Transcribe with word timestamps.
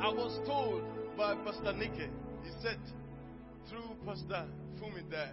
I 0.00 0.08
was 0.08 0.38
told 0.46 0.82
by 1.16 1.34
Pastor 1.44 1.72
Nicky, 1.72 2.08
he 2.42 2.50
said, 2.62 2.78
through 3.68 3.96
Pastor 4.04 4.46
Fumi 4.80 5.08
there, 5.10 5.32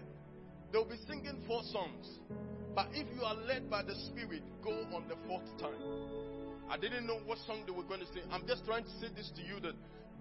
they'll 0.71 0.85
be 0.85 0.97
singing 1.07 1.41
four 1.47 1.61
songs. 1.71 2.19
But 2.75 2.87
if 2.93 3.07
you 3.15 3.23
are 3.23 3.35
led 3.35 3.69
by 3.69 3.83
the 3.83 3.95
Spirit, 4.07 4.43
go 4.63 4.71
on 4.93 5.05
the 5.09 5.15
fourth 5.27 5.45
time. 5.59 5.81
I 6.69 6.77
didn't 6.77 7.05
know 7.05 7.19
what 7.25 7.37
song 7.45 7.63
they 7.65 7.73
were 7.73 7.83
going 7.83 7.99
to 7.99 8.05
sing. 8.07 8.23
I'm 8.31 8.47
just 8.47 8.65
trying 8.65 8.85
to 8.85 8.89
say 9.01 9.07
this 9.15 9.29
to 9.35 9.41
you 9.41 9.59
that 9.61 9.73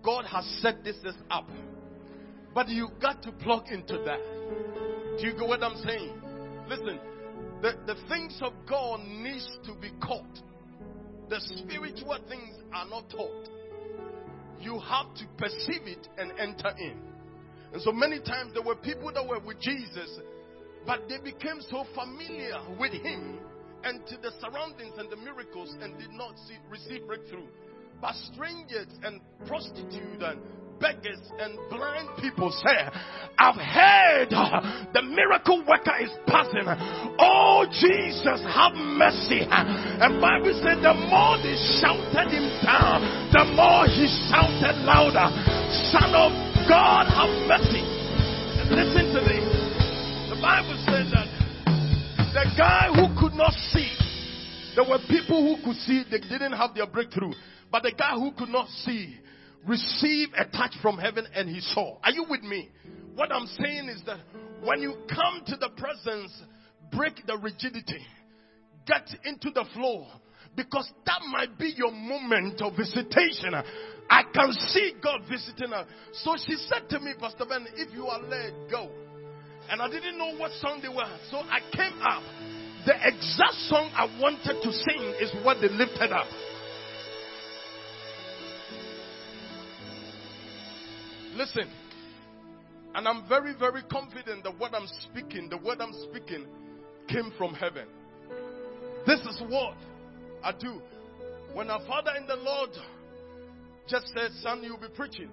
God 0.02 0.24
has 0.24 0.44
set 0.60 0.82
this 0.82 0.96
up. 1.30 1.46
But 2.52 2.68
you 2.68 2.88
got 3.00 3.22
to 3.22 3.32
plug 3.32 3.68
into 3.70 3.98
that. 4.04 4.18
Do 5.20 5.26
you 5.26 5.32
get 5.32 5.46
what 5.46 5.62
I'm 5.62 5.76
saying? 5.86 6.20
Listen, 6.68 6.98
the, 7.62 7.72
the 7.86 7.94
things 8.08 8.36
of 8.42 8.52
God 8.68 9.00
needs 9.06 9.46
to 9.66 9.74
be 9.74 9.90
caught. 10.02 10.40
The 11.28 11.38
spiritual 11.40 12.18
things 12.28 12.56
are 12.72 12.88
not 12.88 13.08
taught. 13.10 13.48
You 14.60 14.78
have 14.78 15.14
to 15.14 15.24
perceive 15.38 15.86
it 15.86 16.08
and 16.18 16.32
enter 16.38 16.70
in. 16.78 16.98
And 17.72 17.80
so 17.82 17.92
many 17.92 18.20
times 18.20 18.52
there 18.52 18.62
were 18.62 18.76
people 18.76 19.12
that 19.12 19.26
were 19.26 19.40
with 19.40 19.60
Jesus, 19.60 20.18
but 20.86 21.08
they 21.08 21.18
became 21.18 21.60
so 21.70 21.84
familiar 21.94 22.60
with 22.78 22.92
him 22.92 23.38
and 23.84 24.06
to 24.06 24.16
the 24.16 24.30
surroundings 24.40 24.94
and 24.98 25.10
the 25.10 25.16
miracles 25.16 25.74
and 25.80 25.98
did 25.98 26.10
not 26.12 26.34
see, 26.46 26.56
receive 26.68 27.06
breakthrough. 27.06 27.46
But 28.00 28.14
strangers 28.32 28.88
and 29.02 29.20
prostitutes 29.46 30.22
and 30.22 30.40
beggars 30.80 31.20
and 31.38 31.58
blind 31.68 32.08
people 32.20 32.50
say, 32.64 32.88
I've 33.38 33.60
heard 33.60 34.30
the 34.92 35.02
miracle 35.02 35.62
worker 35.68 35.92
is 36.00 36.10
passing. 36.26 36.64
Oh 37.20 37.66
Jesus, 37.68 38.40
have 38.48 38.72
mercy. 38.74 39.44
And 39.48 40.20
Bible 40.20 40.56
said 40.64 40.80
the 40.80 40.94
more 41.12 41.36
they 41.44 41.56
shouted 41.80 42.32
him 42.32 42.48
down, 42.64 43.04
the 43.32 43.44
more 43.54 43.86
he 43.86 44.10
shouted 44.26 44.82
louder. 44.82 45.30
Son 45.94 46.10
of 46.14 46.32
God, 46.68 47.06
have 47.06 47.30
mercy. 47.46 47.82
And 48.58 48.70
listen 48.74 49.14
to 49.14 49.20
this. 49.22 49.46
The 50.30 50.38
Bible 50.42 50.74
says 50.86 51.10
that 51.14 51.28
the 52.34 52.46
guy 52.58 52.90
who 52.94 53.06
could 53.18 53.34
not 53.34 53.52
see, 53.70 53.90
there 54.74 54.84
were 54.88 54.98
people 55.08 55.42
who 55.42 55.62
could 55.64 55.76
see, 55.82 56.02
they 56.10 56.18
didn't 56.18 56.52
have 56.52 56.74
their 56.74 56.86
breakthrough. 56.86 57.32
But 57.70 57.84
the 57.84 57.92
guy 57.92 58.14
who 58.14 58.32
could 58.32 58.48
not 58.48 58.68
see 58.84 59.16
received 59.66 60.32
a 60.36 60.44
touch 60.44 60.74
from 60.82 60.98
heaven 60.98 61.26
and 61.34 61.48
he 61.48 61.60
saw. 61.60 61.98
Are 62.02 62.10
you 62.10 62.24
with 62.28 62.42
me? 62.42 62.68
What 63.14 63.32
I'm 63.32 63.46
saying 63.46 63.88
is 63.88 64.02
that 64.06 64.18
when 64.64 64.80
you 64.80 64.94
come 65.08 65.42
to 65.46 65.56
the 65.56 65.68
presence, 65.76 66.32
break 66.92 67.14
the 67.26 67.36
rigidity, 67.36 68.00
get 68.86 69.08
into 69.24 69.50
the 69.50 69.64
flow, 69.74 70.06
because 70.56 70.90
that 71.06 71.20
might 71.30 71.58
be 71.58 71.72
your 71.76 71.92
moment 71.92 72.60
of 72.60 72.76
visitation. 72.76 73.54
I 74.10 74.22
can 74.34 74.52
see 74.52 74.94
God 75.02 75.20
visiting 75.28 75.70
her. 75.70 75.86
So 76.12 76.36
she 76.44 76.54
said 76.54 76.88
to 76.90 77.00
me, 77.00 77.12
Pastor 77.18 77.44
Ben, 77.48 77.66
if 77.76 77.94
you 77.94 78.06
are 78.06 78.20
led, 78.20 78.52
go. 78.70 78.90
And 79.70 79.80
I 79.80 79.88
didn't 79.88 80.18
know 80.18 80.34
what 80.36 80.50
song 80.60 80.80
they 80.82 80.88
were. 80.88 81.18
So 81.30 81.38
I 81.38 81.60
came 81.72 82.02
up. 82.02 82.22
The 82.86 82.94
exact 82.94 83.54
song 83.68 83.90
I 83.94 84.06
wanted 84.20 84.62
to 84.62 84.72
sing 84.72 85.14
is 85.20 85.32
what 85.44 85.58
they 85.60 85.68
lifted 85.68 86.12
up. 86.12 86.26
Listen, 91.34 91.70
and 92.94 93.06
I'm 93.06 93.28
very, 93.28 93.54
very 93.56 93.82
confident 93.84 94.42
that 94.44 94.58
what 94.58 94.74
I'm 94.74 94.88
speaking, 95.04 95.48
the 95.48 95.58
word 95.58 95.80
I'm 95.80 95.94
speaking, 96.10 96.46
came 97.08 97.32
from 97.38 97.54
heaven. 97.54 97.86
This 99.06 99.20
is 99.20 99.40
what 99.48 99.76
I 100.42 100.52
do. 100.52 100.80
When 101.52 101.70
our 101.70 101.84
Father 101.86 102.12
in 102.18 102.26
the 102.26 102.36
Lord 102.36 102.70
just 103.88 104.08
said, 104.14 104.30
Son, 104.42 104.62
you'll 104.62 104.78
be 104.78 104.88
preaching, 104.94 105.30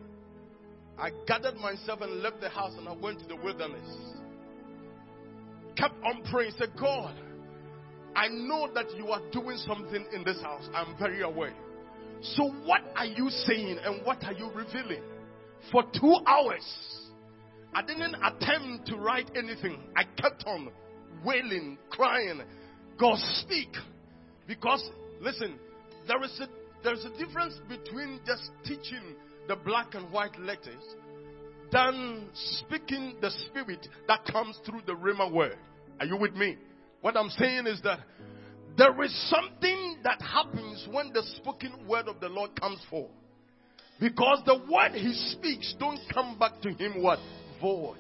I 0.98 1.12
gathered 1.28 1.58
myself 1.58 2.02
and 2.02 2.22
left 2.22 2.42
the 2.42 2.50
house 2.50 2.74
and 2.78 2.88
I 2.88 2.94
went 2.94 3.20
to 3.20 3.28
the 3.28 3.36
wilderness. 3.36 3.88
Kept 5.76 5.94
on 6.04 6.24
praying, 6.32 6.54
said, 6.58 6.72
God, 6.80 7.16
I 8.16 8.30
know 8.30 8.68
that 8.74 8.96
you 8.98 9.10
are 9.10 9.22
doing 9.32 9.58
something 9.58 10.08
in 10.12 10.24
this 10.24 10.42
house. 10.42 10.68
I'm 10.74 10.98
very 10.98 11.22
aware. 11.22 11.54
So, 12.22 12.52
what 12.66 12.82
are 12.96 13.06
you 13.06 13.30
saying 13.30 13.78
and 13.84 14.04
what 14.04 14.24
are 14.24 14.34
you 14.34 14.50
revealing? 14.50 15.04
For 15.72 15.84
two 16.00 16.16
hours, 16.26 16.66
I 17.76 17.84
didn't 17.84 18.16
attempt 18.16 18.88
to 18.88 18.96
write 18.96 19.30
anything. 19.36 19.84
I 19.96 20.04
kept 20.20 20.46
on 20.48 20.70
wailing, 21.24 21.78
crying, 21.92 22.42
God 23.00 23.18
speak. 23.44 23.70
Because, 24.48 24.90
listen, 25.22 25.60
there 26.08 26.24
is 26.24 26.40
a, 26.42 26.48
there's 26.84 27.06
a 27.06 27.10
difference 27.18 27.56
between 27.68 28.20
just 28.26 28.50
teaching 28.64 29.16
the 29.48 29.56
black 29.56 29.96
and 29.96 30.12
white 30.12 30.38
letters 30.40 30.84
than 31.72 32.28
speaking 32.34 33.16
the 33.22 33.32
spirit 33.48 33.88
that 34.08 34.26
comes 34.32 34.60
through 34.66 34.82
the 34.86 34.94
Rhema 34.94 35.32
word. 35.32 35.58
Are 36.00 36.06
you 36.06 36.18
with 36.18 36.34
me? 36.34 36.58
What 37.02 37.18
I'm 37.18 37.30
saying 37.30 37.68
is 37.68 37.82
that 37.84 38.00
there 38.78 39.02
is 39.04 39.30
something 39.30 39.98
that 40.04 40.22
happens 40.22 40.88
when 40.92 41.12
the 41.14 41.24
spoken 41.38 41.88
word 41.88 42.08
of 42.08 42.20
the 42.20 42.30
Lord 42.30 42.60
comes 42.60 42.80
forth. 42.90 43.12
Because 44.00 44.44
the 44.46 44.62
word 44.72 44.92
he 44.94 45.14
speaks 45.32 45.76
don't 45.80 46.00
come 46.14 46.38
back 46.38 46.62
to 46.62 46.70
him 46.70 47.02
what? 47.02 47.20
Void. 47.60 47.98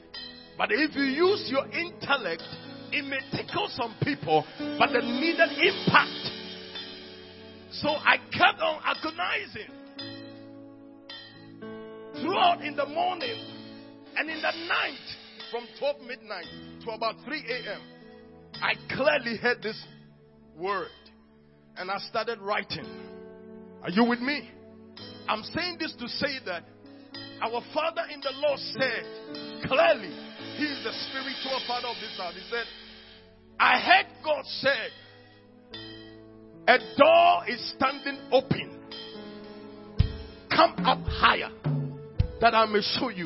But 0.57 0.71
if 0.71 0.95
you 0.95 1.03
use 1.03 1.49
your 1.49 1.65
intellect, 1.67 2.43
it 2.91 3.03
may 3.05 3.19
tickle 3.35 3.67
some 3.71 3.95
people, 4.03 4.45
but 4.79 4.89
the 4.93 5.01
needed 5.01 5.49
impact. 5.57 6.26
So 7.71 7.89
I 7.89 8.17
kept 8.31 8.61
on 8.61 8.81
agonizing 8.83 9.71
throughout 12.21 12.61
in 12.63 12.75
the 12.75 12.85
morning 12.85 13.35
and 14.15 14.29
in 14.29 14.37
the 14.37 14.51
night 14.67 14.97
from 15.51 15.65
12 15.79 16.01
midnight 16.01 16.45
to 16.85 16.91
about 16.91 17.15
3 17.25 17.37
a.m. 17.37 17.81
I 18.61 18.73
clearly 18.95 19.37
heard 19.37 19.61
this 19.61 19.81
word 20.55 20.87
and 21.77 21.91
I 21.91 21.97
started 21.99 22.39
writing. 22.39 22.85
Are 23.83 23.89
you 23.89 24.05
with 24.05 24.19
me? 24.19 24.49
I'm 25.27 25.43
saying 25.43 25.77
this 25.79 25.93
to 25.99 26.07
say 26.07 26.39
that 26.45 26.63
our 27.41 27.61
Father 27.73 28.01
in 28.13 28.21
the 28.21 28.31
Lord 28.41 28.59
said 28.59 29.03
clearly, 29.67 30.09
He 30.57 30.63
is 30.63 30.83
the 30.83 30.93
spiritual 31.09 31.61
father 31.67 31.87
of 31.89 31.95
this 32.01 32.17
house. 32.17 32.33
He 32.33 32.41
said, 32.49 32.65
I 33.59 33.79
heard 33.79 34.07
God 34.23 34.43
said, 34.45 34.89
a 36.67 36.77
door 36.97 37.43
is 37.47 37.73
standing 37.75 38.19
open. 38.31 38.77
Come 40.49 40.73
up 40.85 40.99
higher 41.05 41.51
that 42.41 42.53
I 42.53 42.65
may 42.65 42.81
show 42.81 43.09
you. 43.09 43.25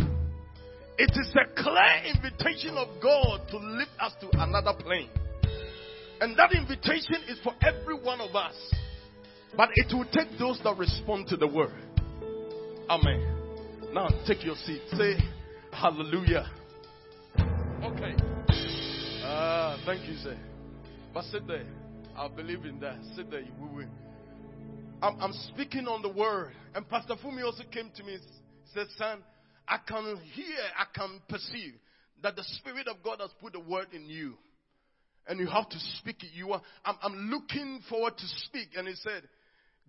It 0.98 1.12
is 1.12 1.36
a 1.36 1.62
clear 1.62 2.14
invitation 2.14 2.78
of 2.78 2.88
God 3.02 3.42
to 3.50 3.58
lift 3.58 3.92
us 4.00 4.14
to 4.22 4.30
another 4.44 4.74
plane. 4.80 5.10
And 6.20 6.38
that 6.38 6.52
invitation 6.54 7.16
is 7.28 7.40
for 7.44 7.54
every 7.64 7.96
one 7.96 8.22
of 8.22 8.36
us. 8.36 8.56
But 9.58 9.70
it 9.74 9.92
will 9.94 10.06
take 10.06 10.38
those 10.38 10.60
that 10.64 10.78
respond 10.78 11.28
to 11.30 11.38
the 11.38 11.48
word. 11.48 11.74
Amen. 12.90 13.26
Now 13.94 14.08
take 14.28 14.46
your 14.46 14.56
seat. 14.56 14.82
Say 14.92 15.16
hallelujah. 15.72 16.50
Okay. 17.84 18.16
Ah, 19.24 19.82
thank 19.86 20.08
you, 20.08 20.16
sir. 20.18 20.38
But 21.14 21.24
sit 21.26 21.48
there. 21.48 21.66
I 22.22 22.28
believe 22.28 22.66
in 22.66 22.80
that. 22.82 23.00
Sit 23.16 23.32
there. 23.32 23.42
We 23.60 23.78
will. 23.78 23.90
I'm, 25.02 25.20
I'm 25.20 25.34
speaking 25.52 25.88
on 25.88 26.04
the 26.04 26.10
word. 26.10 26.52
And 26.76 26.88
Pastor 26.88 27.16
Fumi 27.16 27.44
also 27.44 27.64
came 27.72 27.90
to 27.96 28.04
me 28.04 28.14
and 28.14 28.22
said, 28.76 28.86
Son, 28.96 29.24
I 29.68 29.80
can 29.88 30.18
hear, 30.34 30.56
I 30.78 30.86
can 30.94 31.20
perceive 31.28 31.74
that 32.22 32.36
the 32.36 32.44
Spirit 32.60 32.88
of 32.88 32.98
God 33.04 33.22
has 33.22 33.32
put 33.42 33.56
a 33.56 33.60
word 33.60 33.88
in 33.94 34.06
you. 34.06 34.36
And 35.28 35.40
you 35.40 35.48
have 35.48 35.68
to 35.70 35.80
speak 35.98 36.22
it. 36.22 36.30
You 36.36 36.52
are, 36.54 36.62
I'm, 36.86 36.96
I'm 37.02 37.16
looking 37.32 37.80
forward 37.90 38.16
to 38.16 38.28
speak. 38.46 38.68
And 38.78 38.88
he 38.88 38.94
said, 38.94 39.24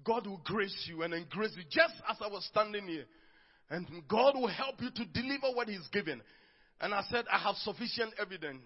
God 0.02 0.26
will 0.26 0.40
grace 0.42 0.88
you 0.88 1.02
and 1.02 1.12
grace 1.28 1.52
you 1.54 1.64
just 1.64 1.94
as 2.08 2.16
I 2.24 2.28
was 2.28 2.48
standing 2.50 2.86
here. 2.86 3.04
And 3.68 3.86
God 4.08 4.36
will 4.36 4.48
help 4.48 4.76
you 4.80 4.88
to 4.88 5.04
deliver 5.04 5.48
what 5.54 5.68
He's 5.68 5.86
given. 5.92 6.22
And 6.80 6.94
I 6.94 7.02
said, 7.10 7.26
I 7.30 7.38
have 7.38 7.56
sufficient 7.56 8.14
evidence 8.18 8.62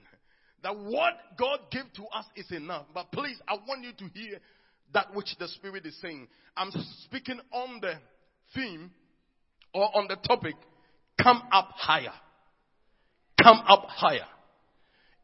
that 0.63 0.77
what 0.77 1.15
God 1.39 1.61
gave 1.71 1.93
to 1.97 2.05
us 2.07 2.25
is 2.35 2.51
enough. 2.51 2.87
But 2.95 3.13
please, 3.13 3.39
I 3.49 3.55
want 3.67 3.85
you 3.85 3.93
to 3.93 4.19
hear 4.19 4.39
that 4.95 5.15
which 5.15 5.37
the 5.39 5.49
Spirit 5.49 5.87
is 5.87 5.99
saying. 6.01 6.29
I'm 6.57 6.71
speaking 7.05 7.41
on 7.53 7.81
the 7.81 7.95
theme 8.55 8.91
or 9.75 9.95
on 9.97 10.09
the 10.09 10.17
topic, 10.17 10.55
come 11.23 11.43
up 11.53 11.69
higher. 11.75 12.13
Come 13.43 13.61
up 13.69 13.87
higher. 13.89 14.27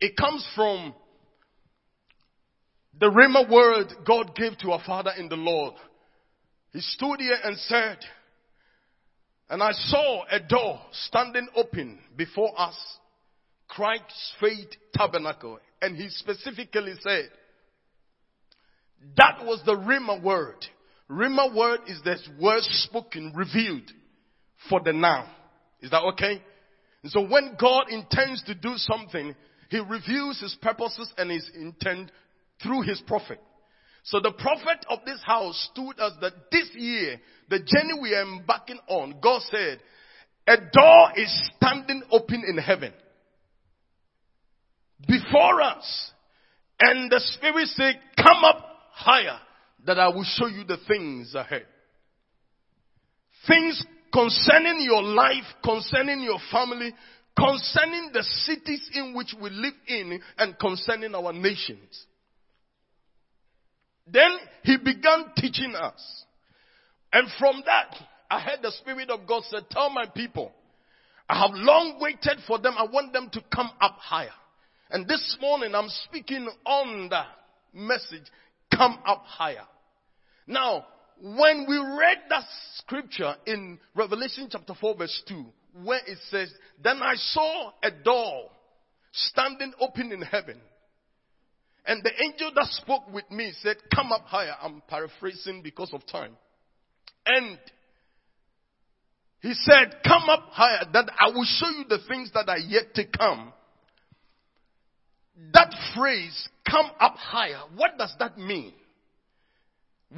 It 0.00 0.16
comes 0.16 0.46
from 0.54 0.94
the 2.98 3.06
Rhema 3.06 3.48
word 3.50 3.86
God 4.06 4.34
gave 4.36 4.58
to 4.58 4.72
our 4.72 4.82
Father 4.84 5.12
in 5.18 5.28
the 5.28 5.36
Lord. 5.36 5.74
He 6.72 6.80
stood 6.80 7.20
here 7.20 7.38
and 7.42 7.56
said, 7.56 7.98
and 9.48 9.62
I 9.62 9.72
saw 9.72 10.24
a 10.30 10.40
door 10.40 10.80
standing 10.92 11.48
open 11.54 11.98
before 12.16 12.52
us, 12.58 12.76
Christ's 13.72 14.32
faith 14.40 14.68
tabernacle. 14.94 15.58
And 15.80 15.96
he 15.96 16.08
specifically 16.10 16.94
said, 17.00 17.30
that 19.16 19.44
was 19.44 19.60
the 19.66 19.74
Rhema 19.74 20.22
word 20.22 20.64
Rhema 21.12 21.54
word 21.54 21.80
is 21.88 22.00
the 22.04 22.16
word 22.40 22.62
spoken, 22.62 23.34
revealed 23.36 23.90
for 24.70 24.80
the 24.82 24.94
now. 24.94 25.30
Is 25.82 25.90
that 25.90 26.02
okay? 26.14 26.40
And 27.02 27.12
so 27.12 27.26
when 27.26 27.56
God 27.60 27.86
intends 27.90 28.42
to 28.44 28.54
do 28.54 28.72
something, 28.76 29.34
He 29.68 29.78
reveals 29.78 30.40
His 30.40 30.56
purposes 30.62 31.12
and 31.18 31.30
His 31.30 31.48
intent 31.54 32.10
through 32.62 32.82
His 32.82 33.02
prophet. 33.06 33.40
So 34.04 34.20
the 34.20 34.32
prophet 34.32 34.86
of 34.88 35.00
this 35.04 35.20
house 35.22 35.68
stood 35.72 36.00
us 36.00 36.12
that 36.22 36.50
this 36.50 36.70
year, 36.74 37.20
the 37.50 37.58
journey 37.58 38.00
we 38.00 38.14
are 38.14 38.22
embarking 38.22 38.78
on, 38.88 39.16
God 39.22 39.42
said, 39.50 39.80
a 40.48 40.56
door 40.56 41.12
is 41.16 41.50
standing 41.56 42.02
open 42.10 42.42
in 42.48 42.56
heaven 42.56 42.92
before 45.06 45.60
us. 45.60 46.10
And 46.80 47.10
the 47.10 47.20
Spirit 47.20 47.68
said, 47.68 48.00
come 48.16 48.44
up 48.44 48.64
higher 48.92 49.38
that 49.86 49.98
I 49.98 50.08
will 50.08 50.24
show 50.24 50.46
you 50.46 50.64
the 50.64 50.78
things 50.88 51.34
ahead. 51.34 51.66
Things 53.46 53.84
concerning 54.12 54.80
your 54.82 55.02
life, 55.02 55.44
concerning 55.64 56.22
your 56.22 56.38
family, 56.50 56.92
concerning 57.36 58.10
the 58.12 58.22
cities 58.22 58.90
in 58.94 59.14
which 59.14 59.34
we 59.40 59.50
live 59.50 59.74
in, 59.88 60.20
and 60.38 60.58
concerning 60.58 61.14
our 61.14 61.32
nations. 61.32 62.06
Then 64.06 64.30
he 64.62 64.76
began 64.76 65.32
teaching 65.36 65.74
us. 65.74 66.24
And 67.12 67.28
from 67.38 67.62
that, 67.66 67.96
I 68.30 68.40
heard 68.40 68.60
the 68.62 68.72
Spirit 68.72 69.10
of 69.10 69.26
God 69.26 69.42
said, 69.48 69.64
Tell 69.70 69.90
my 69.90 70.06
people, 70.14 70.52
I 71.28 71.40
have 71.40 71.50
long 71.54 71.98
waited 72.00 72.38
for 72.46 72.58
them. 72.58 72.74
I 72.76 72.84
want 72.84 73.12
them 73.12 73.30
to 73.32 73.42
come 73.54 73.70
up 73.80 73.96
higher. 73.98 74.30
And 74.92 75.08
this 75.08 75.38
morning, 75.40 75.74
I'm 75.74 75.88
speaking 75.88 76.46
on 76.66 77.08
the 77.08 77.22
message, 77.72 78.30
Come 78.76 78.98
up 79.06 79.24
higher. 79.26 79.66
Now, 80.46 80.86
when 81.20 81.66
we 81.68 81.76
read 81.76 82.18
that 82.28 82.44
scripture 82.76 83.34
in 83.46 83.78
Revelation 83.94 84.48
chapter 84.50 84.74
4 84.78 84.96
verse 84.96 85.22
2, 85.28 85.44
where 85.82 86.00
it 86.06 86.18
says, 86.30 86.52
Then 86.82 87.02
I 87.02 87.14
saw 87.16 87.70
a 87.82 87.90
door 87.90 88.50
standing 89.12 89.72
open 89.80 90.12
in 90.12 90.22
heaven. 90.22 90.58
And 91.86 92.02
the 92.02 92.12
angel 92.22 92.50
that 92.54 92.66
spoke 92.68 93.12
with 93.12 93.30
me 93.30 93.52
said, 93.62 93.76
Come 93.94 94.12
up 94.12 94.24
higher. 94.26 94.54
I'm 94.62 94.82
paraphrasing 94.88 95.62
because 95.62 95.92
of 95.92 96.06
time. 96.06 96.36
And 97.24 97.58
he 99.40 99.54
said, 99.54 99.96
Come 100.06 100.28
up 100.28 100.48
higher, 100.50 100.84
that 100.92 101.10
I 101.18 101.28
will 101.30 101.46
show 101.46 101.68
you 101.70 101.84
the 101.88 102.00
things 102.08 102.30
that 102.34 102.48
are 102.48 102.58
yet 102.58 102.94
to 102.94 103.04
come. 103.06 103.52
That 105.52 105.74
phrase, 105.94 106.48
come 106.68 106.90
up 107.00 107.16
higher, 107.16 107.60
what 107.74 107.98
does 107.98 108.14
that 108.18 108.38
mean? 108.38 108.72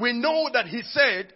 we 0.00 0.12
know 0.12 0.48
that 0.52 0.66
he 0.66 0.82
said, 0.82 1.32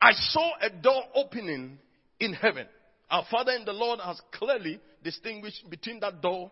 I 0.00 0.12
saw 0.12 0.52
a 0.60 0.70
door 0.70 1.02
opening 1.14 1.78
in 2.20 2.32
heaven. 2.32 2.66
Our 3.10 3.24
Father 3.30 3.52
in 3.52 3.64
the 3.64 3.72
Lord 3.72 4.00
has 4.00 4.20
clearly 4.32 4.80
distinguished 5.02 5.68
between 5.68 6.00
that 6.00 6.20
door 6.20 6.50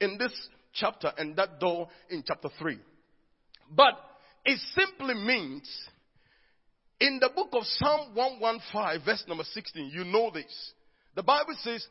in 0.00 0.18
this 0.18 0.32
chapter 0.72 1.12
and 1.16 1.36
that 1.36 1.60
door 1.60 1.88
in 2.10 2.22
chapter 2.26 2.48
3. 2.58 2.78
But 3.74 3.94
it 4.44 4.58
simply 4.74 5.14
means 5.14 5.68
in 7.00 7.18
the 7.20 7.30
book 7.34 7.48
of 7.52 7.64
Psalm 7.64 8.14
115 8.14 9.04
verse 9.04 9.24
number 9.28 9.44
16, 9.44 9.90
you 9.92 10.04
know 10.04 10.30
this. 10.32 10.72
The 11.14 11.22
Bible 11.22 11.54
says, 11.62 11.86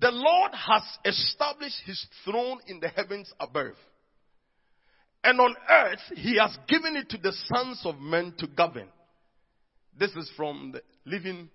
the 0.00 0.10
Lord 0.10 0.52
has 0.54 0.82
established 1.04 1.82
his 1.84 2.04
throne 2.24 2.60
in 2.66 2.80
the 2.80 2.88
heavens 2.88 3.32
above. 3.38 3.74
And 5.24 5.40
on 5.40 5.54
earth, 5.70 6.00
he 6.16 6.38
has 6.38 6.56
given 6.66 6.96
it 6.96 7.08
to 7.10 7.18
the 7.18 7.32
sons 7.52 7.82
of 7.84 7.98
men 7.98 8.34
to 8.38 8.46
govern. 8.46 8.88
This 9.98 10.10
is 10.12 10.30
from 10.36 10.72
the 10.72 10.82
Living 11.04 11.48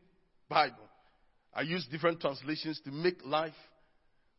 Bible. 0.50 0.76
I 1.54 1.62
use 1.62 1.86
different 1.92 2.22
translations 2.22 2.80
to 2.86 2.92
make 2.92 3.26
life, 3.26 3.54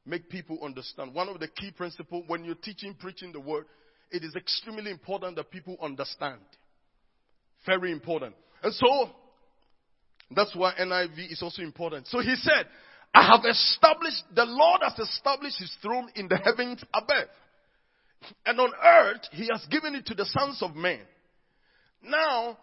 make 0.07 0.31
people 0.31 0.61
understand. 0.63 1.15
One 1.15 1.29
of 1.29 1.41
the 1.41 1.49
key 1.49 1.73
principles 1.73 2.25
when 2.29 2.45
you're 2.45 2.55
teaching, 2.55 2.95
preaching 2.99 3.33
the 3.33 3.41
word, 3.41 3.67
it 4.11 4.23
is 4.23 4.35
extremely 4.37 4.91
important 4.91 5.37
that 5.37 5.51
people 5.51 5.77
understand. 5.83 6.41
Very 7.67 7.93
important. 7.93 8.35
And 8.63 8.73
so, 8.73 9.11
that's 10.31 10.55
why 10.55 10.75
NIV 10.81 11.33
is 11.33 11.43
also 11.43 11.63
important. 11.63 12.07
So 12.07 12.21
he 12.21 12.37
said, 12.37 12.67
I 13.15 13.27
have 13.27 13.45
established, 13.45 14.23
the 14.35 14.45
Lord 14.45 14.81
has 14.83 14.99
established 14.99 15.59
his 15.59 15.75
throne 15.83 16.09
in 16.15 16.29
the 16.29 16.37
heavens 16.37 16.83
above. 16.95 17.29
And 18.45 18.61
on 18.61 18.73
earth, 18.85 19.23
he 19.33 19.49
has 19.53 19.65
given 19.71 19.95
it 19.95 20.07
to 20.07 20.15
the 20.15 20.27
sons 20.27 20.63
of 20.63 20.75
men. 20.77 21.01
Now, 22.03 22.59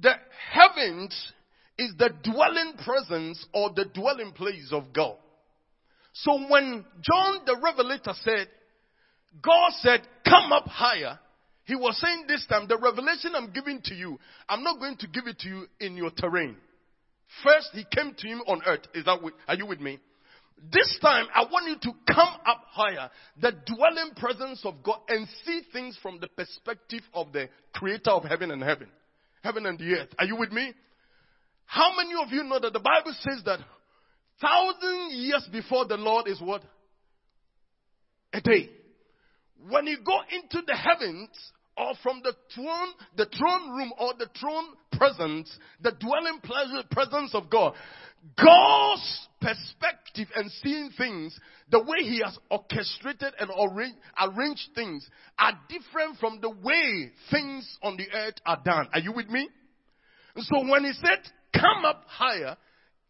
the 0.00 0.12
heavens 0.52 1.32
is 1.78 1.92
the 1.98 2.10
dwelling 2.22 2.74
presence 2.84 3.44
or 3.54 3.70
the 3.74 3.86
dwelling 3.86 4.32
place 4.32 4.68
of 4.70 4.92
God. 4.92 5.16
So 6.12 6.38
when 6.48 6.84
John 7.00 7.40
the 7.46 7.56
Revelator 7.62 8.12
said, 8.22 8.48
God 9.42 9.72
said, 9.80 10.02
come 10.24 10.52
up 10.52 10.66
higher, 10.66 11.18
he 11.64 11.76
was 11.76 11.98
saying 12.00 12.24
this 12.26 12.44
time, 12.48 12.66
the 12.68 12.76
revelation 12.76 13.32
I'm 13.34 13.52
giving 13.52 13.80
to 13.84 13.94
you, 13.94 14.18
I'm 14.48 14.64
not 14.64 14.78
going 14.80 14.96
to 14.98 15.06
give 15.06 15.26
it 15.26 15.38
to 15.40 15.48
you 15.48 15.66
in 15.78 15.96
your 15.96 16.10
terrain. 16.10 16.56
First, 17.44 17.70
he 17.72 17.84
came 17.94 18.14
to 18.16 18.26
him 18.26 18.40
on 18.46 18.62
earth. 18.66 18.86
Is 18.94 19.04
that, 19.04 19.18
are 19.48 19.54
you 19.54 19.66
with 19.66 19.80
me? 19.80 19.98
This 20.72 20.98
time, 21.00 21.26
I 21.34 21.44
want 21.44 21.68
you 21.68 21.90
to 21.90 22.14
come 22.14 22.34
up 22.44 22.62
higher, 22.68 23.10
the 23.40 23.52
dwelling 23.64 24.12
presence 24.16 24.60
of 24.64 24.82
God, 24.82 24.98
and 25.08 25.26
see 25.44 25.62
things 25.72 25.98
from 26.02 26.18
the 26.20 26.28
perspective 26.28 27.00
of 27.14 27.32
the 27.32 27.48
creator 27.74 28.10
of 28.10 28.24
heaven 28.24 28.50
and 28.50 28.62
heaven. 28.62 28.88
Heaven 29.42 29.64
and 29.64 29.78
the 29.78 29.94
earth. 29.94 30.10
Are 30.18 30.26
you 30.26 30.36
with 30.36 30.52
me? 30.52 30.74
How 31.64 31.92
many 31.96 32.10
of 32.22 32.30
you 32.32 32.44
know 32.44 32.58
that 32.58 32.72
the 32.72 32.80
Bible 32.80 33.14
says 33.20 33.42
that 33.46 33.60
thousand 34.40 35.12
years 35.12 35.48
before 35.50 35.86
the 35.86 35.96
Lord 35.96 36.28
is 36.28 36.40
what? 36.40 36.62
A 38.34 38.40
day. 38.40 38.68
When 39.68 39.86
you 39.86 39.98
go 40.04 40.18
into 40.30 40.64
the 40.66 40.74
heavens, 40.74 41.28
or 41.80 41.94
from 42.02 42.20
the 42.22 42.34
throne, 42.54 42.88
the 43.16 43.26
throne 43.26 43.70
room 43.70 43.92
or 43.98 44.12
the 44.18 44.28
throne 44.38 44.66
presence, 44.92 45.50
the 45.80 45.92
dwelling 45.98 46.40
pleasure 46.42 46.86
presence 46.90 47.34
of 47.34 47.48
God, 47.48 47.74
God's 48.36 49.28
perspective 49.40 50.28
and 50.36 50.50
seeing 50.62 50.90
things, 50.98 51.38
the 51.70 51.80
way 51.80 52.02
He 52.02 52.20
has 52.22 52.38
orchestrated 52.50 53.32
and 53.38 53.50
arranged 54.20 54.68
things 54.74 55.08
are 55.38 55.58
different 55.68 56.18
from 56.18 56.40
the 56.42 56.50
way 56.50 57.12
things 57.30 57.78
on 57.82 57.96
the 57.96 58.06
earth 58.14 58.34
are 58.44 58.60
done. 58.62 58.88
Are 58.92 59.00
you 59.00 59.12
with 59.12 59.28
me? 59.28 59.48
So 60.36 60.68
when 60.68 60.84
He 60.84 60.92
said, 60.92 61.20
come 61.54 61.84
up 61.86 62.04
higher, 62.06 62.56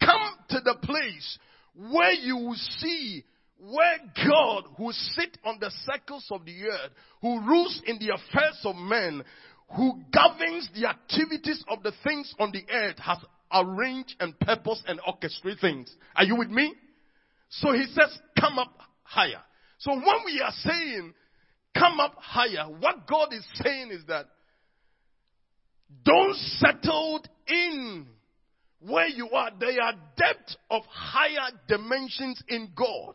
come 0.00 0.22
to 0.50 0.60
the 0.60 0.76
place 0.82 1.38
where 1.74 2.12
you 2.12 2.36
will 2.36 2.54
see 2.78 3.24
where 3.60 3.98
God, 4.26 4.64
who 4.76 4.92
sits 4.92 5.36
on 5.44 5.58
the 5.60 5.70
circles 5.84 6.26
of 6.30 6.44
the 6.44 6.64
earth, 6.64 6.92
who 7.20 7.40
rules 7.40 7.82
in 7.86 7.98
the 7.98 8.14
affairs 8.14 8.58
of 8.64 8.76
men, 8.76 9.22
who 9.76 10.00
governs 10.12 10.68
the 10.74 10.88
activities 10.88 11.62
of 11.68 11.82
the 11.82 11.92
things 12.02 12.34
on 12.38 12.52
the 12.52 12.64
earth, 12.72 12.98
has 12.98 13.18
arranged 13.52 14.16
and 14.20 14.38
purpose 14.40 14.82
and 14.86 15.00
orchestrate 15.00 15.60
things. 15.60 15.94
Are 16.16 16.24
you 16.24 16.36
with 16.36 16.48
me? 16.48 16.74
So 17.50 17.72
he 17.72 17.84
says, 17.86 18.18
come 18.38 18.58
up 18.58 18.78
higher. 19.02 19.42
So 19.78 19.92
when 19.92 20.24
we 20.24 20.40
are 20.40 20.52
saying, 20.52 21.14
come 21.76 22.00
up 22.00 22.14
higher, 22.18 22.64
what 22.64 23.06
God 23.06 23.32
is 23.32 23.44
saying 23.62 23.90
is 23.90 24.04
that 24.08 24.26
don't 26.04 26.36
settle 26.36 27.22
in 27.48 28.06
where 28.80 29.08
you 29.08 29.28
are. 29.30 29.50
There 29.58 29.82
are 29.82 29.94
depths 30.16 30.56
of 30.70 30.82
higher 30.88 31.50
dimensions 31.68 32.42
in 32.48 32.70
God. 32.76 33.14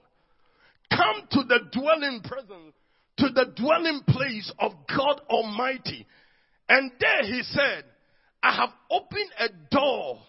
Come 0.92 1.28
to 1.32 1.44
the 1.44 1.60
dwelling 1.72 2.22
presence, 2.24 2.74
to 3.18 3.30
the 3.30 3.54
dwelling 3.56 4.02
place 4.08 4.52
of 4.60 4.72
God 4.88 5.22
Almighty. 5.30 6.06
And 6.70 6.92
there 7.00 7.24
he 7.24 7.42
said, 7.44 7.86
I 8.42 8.56
have 8.56 8.70
opened 8.92 9.32
a 9.40 9.50
door 9.72 10.20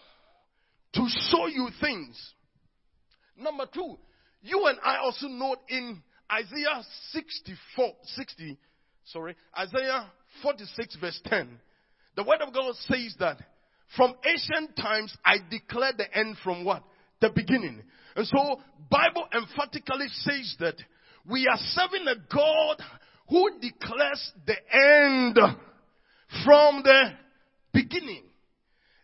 to 0.93 1.07
show 1.29 1.47
you 1.47 1.69
things. 1.79 2.33
Number 3.37 3.65
two, 3.71 3.97
you 4.41 4.65
and 4.65 4.79
I 4.83 4.97
also 4.97 5.27
know 5.27 5.55
in 5.69 6.01
Isaiah 6.31 6.81
64, 7.11 7.93
60, 8.03 8.57
sorry, 9.05 9.35
Isaiah 9.57 10.11
46 10.41 10.97
verse 10.97 11.21
10, 11.25 11.59
the 12.15 12.23
word 12.23 12.41
of 12.41 12.53
God 12.53 12.73
says 12.75 13.15
that 13.19 13.37
from 13.95 14.15
ancient 14.25 14.75
times 14.75 15.15
I 15.23 15.37
declare 15.49 15.93
the 15.95 16.17
end 16.17 16.37
from 16.43 16.65
what? 16.65 16.83
The 17.21 17.29
beginning. 17.29 17.81
And 18.15 18.27
so 18.27 18.61
Bible 18.89 19.27
emphatically 19.33 20.07
says 20.09 20.55
that 20.59 20.75
we 21.29 21.47
are 21.47 21.57
serving 21.57 22.07
a 22.07 22.15
God 22.33 22.81
who 23.29 23.59
declares 23.59 24.31
the 24.45 24.55
end 24.71 25.37
from 26.45 26.83
the 26.83 27.11
beginning. 27.73 28.23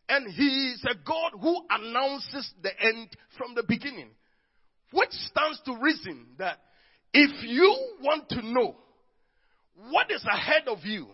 And 0.10 0.32
he 0.32 0.72
is 0.74 0.86
a 0.86 0.96
God 0.96 1.32
who 1.42 1.56
announces 1.70 2.52
the 2.62 2.72
end 2.80 3.10
from 3.38 3.56
the 3.56 3.64
beginning. 3.68 4.10
Which 4.92 5.12
stands 5.12 5.60
to 5.66 5.78
reason 5.82 6.28
that 6.38 6.60
if 7.14 7.44
you 7.44 7.76
want 8.02 8.30
to 8.30 8.42
know 8.42 8.76
what 9.90 10.12
is 10.12 10.24
ahead 10.26 10.68
of 10.68 10.80
you, 10.84 11.08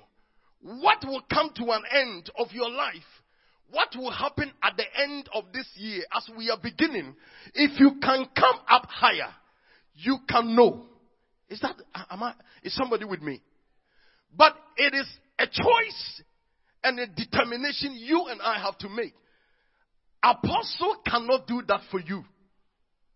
what 0.61 1.03
will 1.05 1.21
come 1.31 1.51
to 1.55 1.71
an 1.71 1.83
end 1.91 2.29
of 2.37 2.51
your 2.51 2.69
life, 2.69 2.93
what 3.71 3.89
will 3.95 4.11
happen 4.11 4.51
at 4.63 4.77
the 4.77 4.85
end 5.01 5.29
of 5.33 5.45
this 5.53 5.67
year 5.75 6.03
as 6.15 6.29
we 6.35 6.49
are 6.49 6.57
beginning, 6.61 7.15
if 7.53 7.79
you 7.79 7.99
can 8.01 8.25
come 8.35 8.55
up 8.69 8.87
higher, 8.89 9.33
you 9.95 10.17
can 10.27 10.55
know. 10.55 10.85
Is 11.49 11.59
that, 11.61 11.75
am 12.09 12.23
I, 12.23 12.33
is 12.63 12.75
somebody 12.75 13.05
with 13.05 13.21
me? 13.21 13.41
But 14.35 14.53
it 14.77 14.93
is 14.93 15.07
a 15.37 15.47
choice 15.47 16.21
and 16.83 16.99
a 16.99 17.07
determination 17.07 17.95
you 17.95 18.25
and 18.27 18.41
I 18.41 18.59
have 18.59 18.77
to 18.79 18.89
make. 18.89 19.13
Apostle 20.23 20.97
cannot 21.05 21.47
do 21.47 21.61
that 21.67 21.81
for 21.89 21.99
you. 21.99 22.23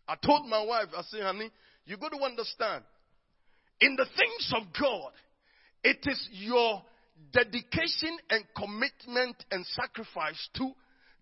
I 0.08 0.16
told 0.16 0.48
my 0.48 0.64
wife, 0.64 0.88
I 0.98 1.02
said, 1.04 1.22
honey, 1.22 1.52
you 1.86 1.98
got 1.98 2.12
to 2.12 2.24
understand. 2.24 2.84
In 3.82 3.96
the 3.96 4.06
things 4.06 4.54
of 4.56 4.64
God, 4.80 5.12
it 5.84 6.00
is 6.06 6.30
your 6.32 6.82
dedication 7.32 8.18
and 8.30 8.44
commitment 8.56 9.36
and 9.52 9.66
sacrifice 9.68 10.50
to 10.56 10.72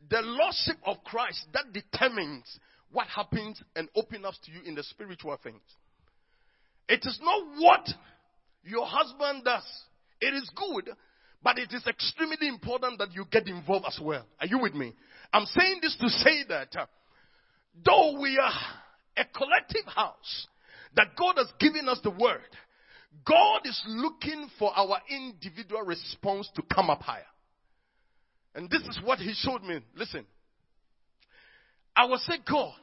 the 0.10 0.22
Lordship 0.22 0.78
of 0.86 1.04
Christ 1.04 1.46
that 1.54 1.72
determines 1.74 2.60
what 2.92 3.08
happens 3.08 3.62
and 3.76 3.88
opens 3.96 4.26
up 4.26 4.34
to 4.46 4.52
you 4.52 4.62
in 4.66 4.76
the 4.76 4.84
spiritual 4.84 5.38
things. 5.42 5.62
It 6.90 7.06
is 7.06 7.20
not 7.22 7.44
what 7.58 7.88
your 8.64 8.86
husband 8.86 9.46
does. 9.46 9.64
It 10.20 10.34
is 10.34 10.50
good, 10.56 10.90
but 11.44 11.58
it 11.58 11.72
is 11.74 11.86
extremely 11.88 12.48
important 12.48 13.00
that 13.00 13.14
you 13.14 13.26
get 13.32 13.48
involved 13.48 13.86
as 13.88 14.00
well. 14.02 14.26
Are 14.40 14.48
you 14.48 14.60
with 14.60 14.74
me? 14.74 14.94
I'm 15.34 15.46
saying 15.46 15.80
this 15.82 15.96
to 16.02 16.10
say 16.10 16.44
that 16.50 16.76
uh, 16.76 16.86
though 17.86 18.20
we 18.20 18.38
are 18.38 18.52
a 19.18 19.26
collective 19.26 19.86
house, 19.86 20.48
that 20.96 21.16
God 21.18 21.36
has 21.38 21.48
given 21.60 21.88
us 21.88 22.00
the 22.04 22.12
word, 22.12 22.42
God 23.26 23.62
is 23.66 23.82
looking 23.88 24.50
for 24.58 24.72
our 24.76 25.00
individual 25.10 25.82
response 25.84 26.50
to 26.56 26.62
come 26.74 26.90
up 26.90 27.02
higher. 27.02 27.26
And 28.56 28.70
this 28.70 28.82
is 28.82 29.00
what 29.04 29.20
he 29.20 29.34
showed 29.34 29.64
me. 29.64 29.80
Listen. 29.96 30.26
I 31.96 32.06
will 32.06 32.18
say, 32.18 32.36
God, 32.50 32.74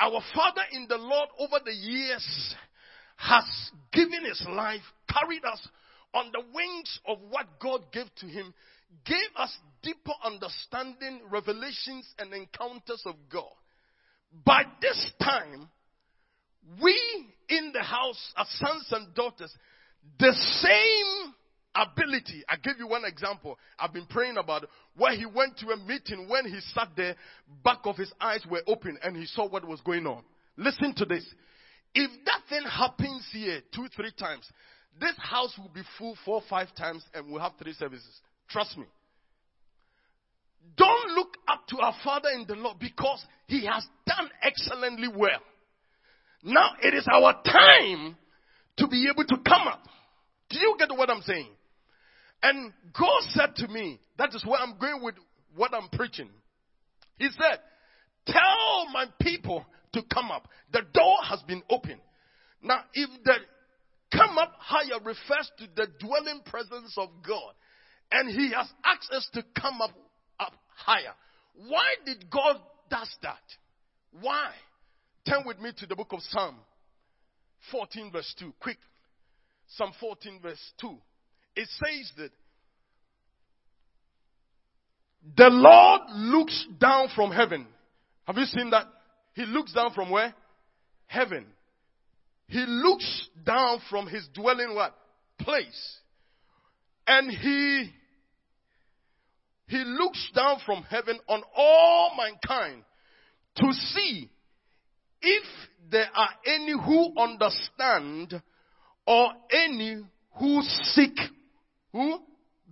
our 0.00 0.20
Father 0.34 0.62
in 0.72 0.86
the 0.88 0.96
Lord 0.96 1.28
over 1.38 1.56
the 1.64 1.72
years 1.72 2.54
has 3.16 3.44
given 3.92 4.24
his 4.24 4.44
life, 4.48 4.82
carried 5.08 5.44
us 5.44 5.66
on 6.14 6.30
the 6.32 6.42
wings 6.54 7.00
of 7.06 7.18
what 7.30 7.46
God 7.60 7.92
gave 7.92 8.06
to 8.16 8.26
him, 8.26 8.52
gave 9.04 9.28
us 9.36 9.56
deeper 9.82 10.12
understanding, 10.24 11.20
revelations, 11.30 12.06
and 12.18 12.32
encounters 12.32 13.02
of 13.06 13.14
God. 13.30 13.52
By 14.44 14.64
this 14.80 15.12
time, 15.22 15.68
we 16.82 16.98
in 17.48 17.72
the 17.72 17.82
house 17.82 18.32
as 18.36 18.48
sons 18.58 18.86
and 18.90 19.14
daughters, 19.14 19.52
the 20.18 20.32
same 20.32 21.34
ability. 21.74 22.42
I 22.48 22.56
give 22.56 22.78
you 22.78 22.88
one 22.88 23.04
example. 23.04 23.58
I've 23.78 23.92
been 23.92 24.06
praying 24.06 24.36
about 24.38 24.64
it, 24.64 24.68
where 24.96 25.14
he 25.16 25.26
went 25.26 25.58
to 25.58 25.68
a 25.68 25.76
meeting 25.76 26.28
when 26.28 26.46
he 26.46 26.58
sat 26.74 26.88
there, 26.96 27.14
back 27.62 27.80
of 27.84 27.96
his 27.96 28.12
eyes 28.20 28.44
were 28.50 28.62
open 28.66 28.98
and 29.02 29.16
he 29.16 29.26
saw 29.26 29.48
what 29.48 29.66
was 29.66 29.80
going 29.82 30.06
on. 30.06 30.22
Listen 30.56 30.94
to 30.96 31.04
this. 31.04 31.24
If 31.94 32.10
that 32.24 32.40
thing 32.48 32.62
happens 32.68 33.26
here 33.32 33.60
two, 33.74 33.86
three 33.94 34.12
times, 34.18 34.48
this 35.00 35.14
house 35.18 35.54
will 35.58 35.70
be 35.72 35.82
full 35.98 36.16
four, 36.24 36.42
five 36.48 36.74
times 36.74 37.04
and 37.14 37.30
we'll 37.30 37.40
have 37.40 37.52
three 37.62 37.74
services. 37.74 38.20
Trust 38.48 38.76
me. 38.78 38.84
Don't 40.76 41.12
look 41.12 41.36
up 41.48 41.66
to 41.68 41.78
our 41.78 41.94
Father 42.02 42.30
in 42.34 42.44
the 42.46 42.54
Lord 42.54 42.78
because 42.78 43.24
He 43.46 43.66
has 43.66 43.86
done 44.06 44.28
excellently 44.42 45.08
well. 45.08 45.40
Now 46.46 46.70
it 46.80 46.94
is 46.94 47.06
our 47.12 47.42
time 47.42 48.16
to 48.76 48.86
be 48.86 49.08
able 49.12 49.24
to 49.24 49.36
come 49.38 49.66
up. 49.66 49.82
Do 50.48 50.58
you 50.60 50.76
get 50.78 50.96
what 50.96 51.10
I'm 51.10 51.22
saying? 51.22 51.48
And 52.40 52.72
God 52.96 53.22
said 53.30 53.56
to 53.56 53.68
me, 53.68 53.98
that 54.16 54.32
is 54.32 54.44
where 54.46 54.60
I'm 54.60 54.78
going 54.78 55.02
with 55.02 55.16
what 55.56 55.74
I'm 55.74 55.88
preaching. 55.88 56.28
He 57.18 57.28
said, 57.30 57.58
Tell 58.26 58.86
my 58.92 59.06
people 59.20 59.66
to 59.94 60.02
come 60.12 60.30
up. 60.30 60.48
The 60.72 60.82
door 60.92 61.16
has 61.28 61.42
been 61.42 61.62
opened. 61.68 62.00
Now, 62.62 62.80
if 62.94 63.10
the 63.24 63.34
come 64.12 64.38
up 64.38 64.52
higher 64.58 65.00
refers 65.04 65.50
to 65.58 65.66
the 65.74 65.88
dwelling 65.98 66.42
presence 66.46 66.94
of 66.96 67.08
God, 67.26 67.54
and 68.12 68.28
He 68.28 68.52
has 68.52 68.68
asked 68.84 69.10
us 69.12 69.28
to 69.34 69.44
come 69.60 69.80
up, 69.80 69.90
up 70.38 70.52
higher, 70.76 71.12
why 71.66 71.86
did 72.04 72.30
God 72.30 72.56
does 72.88 73.10
that? 73.22 73.42
Why? 74.20 74.52
Turn 75.28 75.42
with 75.44 75.58
me 75.58 75.72
to 75.78 75.86
the 75.86 75.96
book 75.96 76.12
of 76.12 76.20
Psalm 76.22 76.56
14, 77.72 78.12
verse 78.12 78.34
2. 78.38 78.52
Quick. 78.60 78.78
Psalm 79.68 79.92
14, 79.98 80.40
verse 80.40 80.72
2. 80.80 80.96
It 81.56 81.68
says 81.68 82.12
that 82.18 82.30
the 85.36 85.48
Lord 85.50 86.02
looks 86.14 86.66
down 86.78 87.08
from 87.14 87.32
heaven. 87.32 87.66
Have 88.24 88.36
you 88.36 88.44
seen 88.44 88.70
that? 88.70 88.86
He 89.34 89.44
looks 89.44 89.72
down 89.72 89.92
from 89.92 90.10
where? 90.10 90.32
Heaven. 91.06 91.46
He 92.48 92.64
looks 92.66 93.28
down 93.44 93.80
from 93.90 94.06
his 94.06 94.28
dwelling 94.32 94.74
what? 94.74 94.94
Place. 95.40 95.98
And 97.06 97.30
he 97.30 97.90
he 99.68 99.82
looks 99.84 100.30
down 100.34 100.58
from 100.64 100.84
heaven 100.84 101.18
on 101.28 101.42
all 101.56 102.12
mankind 102.16 102.84
to 103.56 103.72
see 103.72 104.30
if 105.22 105.44
there 105.90 106.08
are 106.14 106.30
any 106.46 106.72
who 106.72 107.12
understand 107.18 108.42
or 109.06 109.32
any 109.50 110.02
who 110.38 110.62
seek 110.62 111.18
who? 111.92 112.18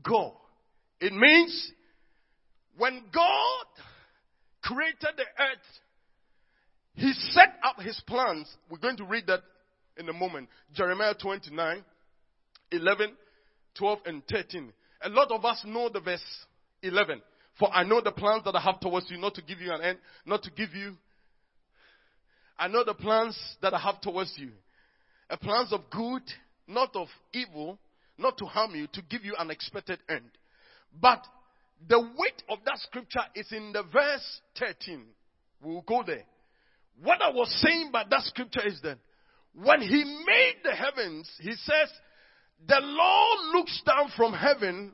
God. 0.03 0.33
It 1.01 1.13
means 1.13 1.73
when 2.77 3.03
God 3.13 3.67
created 4.63 5.17
the 5.17 5.23
earth, 5.23 5.81
He 6.95 7.13
set 7.31 7.55
up 7.63 7.81
His 7.81 8.01
plans. 8.07 8.55
We're 8.71 8.79
going 8.79 8.99
to 8.99 9.05
read 9.05 9.27
that 9.29 9.41
in 9.97 10.09
a 10.09 10.13
moment. 10.13 10.49
Jeremiah 10.75 11.15
29, 11.15 11.85
11, 12.73 13.17
12, 13.79 13.99
and 14.07 14.23
13. 14.31 14.73
A 15.03 15.09
lot 15.09 15.31
of 15.31 15.45
us 15.45 15.63
know 15.67 15.89
the 15.89 16.01
verse 16.01 16.25
11. 16.83 17.23
For 17.59 17.73
I 17.73 17.85
know 17.85 18.01
the 18.01 18.13
plans 18.13 18.45
that 18.45 18.57
I 18.57 18.61
have 18.61 18.81
towards 18.81 19.11
you, 19.11 19.19
not 19.19 19.35
to 19.37 19.43
give 19.43 19.61
you 19.61 19.73
an 19.73 19.81
end, 19.81 19.99
not 20.27 20.43
to 20.43 20.51
give 20.51 20.75
you. 20.75 20.97
I 22.59 22.69
know 22.69 22.85
the 22.85 22.95
plans 22.95 23.39
that 23.63 23.75
I 23.75 23.79
have 23.79 24.01
towards 24.01 24.35
you. 24.37 24.51
A 25.31 25.37
plans 25.37 25.73
of 25.73 25.81
good, 25.91 26.23
not 26.69 26.95
of 26.95 27.09
evil, 27.33 27.79
not 28.19 28.39
to 28.39 28.45
harm 28.47 28.75
you, 28.75 28.87
to 28.93 29.03
give 29.03 29.25
you 29.25 29.35
an 29.39 29.51
expected 29.51 29.99
end. 30.09 30.31
But 31.01 31.27
the 31.89 32.01
weight 32.01 32.43
of 32.49 32.59
that 32.65 32.79
scripture 32.79 33.25
is 33.35 33.51
in 33.53 33.73
the 33.73 33.83
verse 33.83 34.41
13. 34.59 35.05
We'll 35.63 35.83
go 35.83 36.03
there. 36.07 36.25
What 37.03 37.21
I 37.23 37.31
was 37.31 37.53
saying 37.61 37.91
by 37.93 38.05
that 38.09 38.23
scripture 38.23 38.67
is 38.67 38.81
that 38.83 38.99
when 39.55 39.81
he 39.81 40.05
made 40.05 40.57
the 40.63 40.73
heavens, 40.73 41.31
he 41.41 41.53
says, 41.53 41.91
the 42.67 42.81
Lord 42.81 43.39
looks 43.57 43.83
down 43.85 44.11
from 44.17 44.33
heaven 44.33 44.93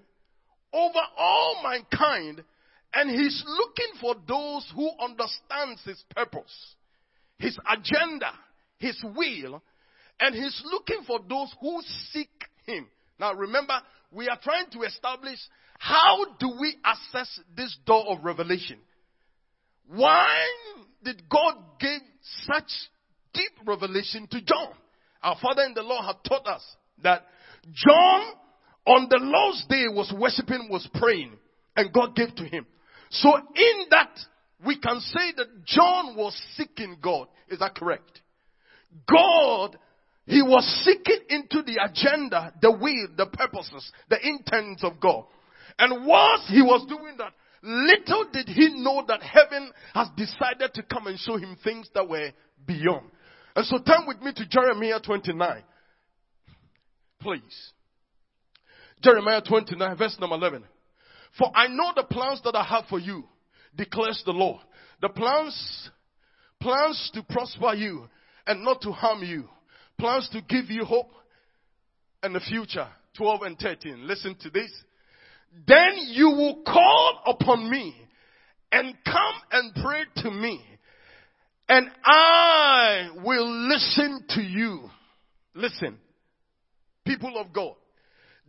over 0.72 1.00
all 1.16 1.62
mankind 1.62 2.42
and 2.94 3.10
he's 3.10 3.44
looking 3.46 4.00
for 4.00 4.14
those 4.26 4.70
who 4.74 4.90
understands 5.00 5.82
his 5.84 6.02
purpose, 6.14 6.74
his 7.40 7.58
agenda, 7.68 8.30
his 8.78 9.02
will, 9.16 9.62
and 10.20 10.34
he's 10.34 10.62
looking 10.64 11.02
for 11.06 11.18
those 11.28 11.52
who 11.60 11.80
seek 12.12 12.30
him. 12.66 12.86
Now 13.18 13.32
remember, 13.34 13.74
we 14.12 14.28
are 14.28 14.38
trying 14.42 14.66
to 14.72 14.82
establish 14.82 15.38
how 15.78 16.24
do 16.38 16.52
we 16.60 16.76
access 16.84 17.40
this 17.56 17.76
door 17.86 18.04
of 18.08 18.22
revelation? 18.22 18.78
Why 19.88 20.28
did 21.02 21.22
God 21.28 21.54
give 21.80 22.02
such 22.44 22.70
deep 23.32 23.52
revelation 23.66 24.28
to 24.30 24.42
John? 24.42 24.74
Our 25.22 25.36
Father 25.40 25.62
in 25.62 25.74
the 25.74 25.82
Lord 25.82 26.04
had 26.04 26.16
taught 26.28 26.46
us 26.46 26.62
that 27.02 27.24
John 27.72 28.34
on 28.86 29.08
the 29.08 29.18
Lord's 29.18 29.64
day 29.68 29.86
was 29.88 30.12
worshiping, 30.16 30.68
was 30.70 30.88
praying, 30.94 31.32
and 31.76 31.92
God 31.92 32.14
gave 32.14 32.34
to 32.36 32.44
him. 32.44 32.66
So 33.10 33.34
in 33.36 33.86
that, 33.90 34.10
we 34.64 34.78
can 34.78 35.00
say 35.00 35.32
that 35.36 35.64
John 35.64 36.16
was 36.16 36.40
seeking 36.56 36.96
God. 37.02 37.28
Is 37.48 37.58
that 37.60 37.74
correct? 37.74 38.20
God 39.08 39.76
he 40.30 40.42
was 40.42 40.64
seeking 40.84 41.20
into 41.28 41.62
the 41.62 41.80
agenda, 41.82 42.52
the 42.62 42.70
will, 42.70 43.08
the 43.16 43.26
purposes, 43.26 43.90
the 44.08 44.18
intents 44.22 44.84
of 44.84 45.00
God. 45.00 45.24
And 45.76 46.06
whilst 46.06 46.48
he 46.48 46.62
was 46.62 46.86
doing 46.88 47.16
that, 47.18 47.32
little 47.62 48.26
did 48.32 48.46
he 48.46 48.80
know 48.80 49.04
that 49.08 49.22
heaven 49.22 49.72
has 49.92 50.06
decided 50.16 50.72
to 50.74 50.84
come 50.84 51.08
and 51.08 51.18
show 51.18 51.36
him 51.36 51.56
things 51.64 51.88
that 51.94 52.08
were 52.08 52.30
beyond. 52.64 53.06
And 53.56 53.66
so 53.66 53.78
turn 53.78 54.06
with 54.06 54.20
me 54.22 54.32
to 54.36 54.46
Jeremiah 54.46 55.00
29. 55.00 55.64
Please. 57.20 57.72
Jeremiah 59.02 59.42
29 59.42 59.96
verse 59.96 60.16
number 60.20 60.36
11. 60.36 60.64
For 61.38 61.50
I 61.56 61.66
know 61.66 61.90
the 61.96 62.04
plans 62.04 62.40
that 62.44 62.54
I 62.54 62.62
have 62.62 62.84
for 62.88 63.00
you, 63.00 63.24
declares 63.76 64.22
the 64.24 64.32
Lord. 64.32 64.60
The 65.00 65.08
plans, 65.08 65.90
plans 66.60 67.10
to 67.14 67.22
prosper 67.22 67.74
you 67.74 68.08
and 68.46 68.64
not 68.64 68.82
to 68.82 68.92
harm 68.92 69.22
you 69.22 69.48
plans 70.00 70.28
to 70.32 70.40
give 70.40 70.70
you 70.70 70.84
hope 70.84 71.12
and 72.22 72.34
the 72.34 72.40
future. 72.40 72.88
12 73.16 73.42
and 73.42 73.58
13. 73.58 74.06
Listen 74.06 74.34
to 74.40 74.50
this. 74.50 74.72
Then 75.66 75.92
you 76.08 76.30
will 76.30 76.62
call 76.64 77.20
upon 77.26 77.70
me 77.70 77.94
and 78.72 78.94
come 79.04 79.34
and 79.52 79.74
pray 79.74 80.02
to 80.22 80.30
me, 80.30 80.64
and 81.68 81.88
I 82.04 83.08
will 83.24 83.68
listen 83.68 84.24
to 84.30 84.42
you. 84.42 84.88
Listen, 85.54 85.98
people 87.04 87.36
of 87.36 87.52
God. 87.52 87.74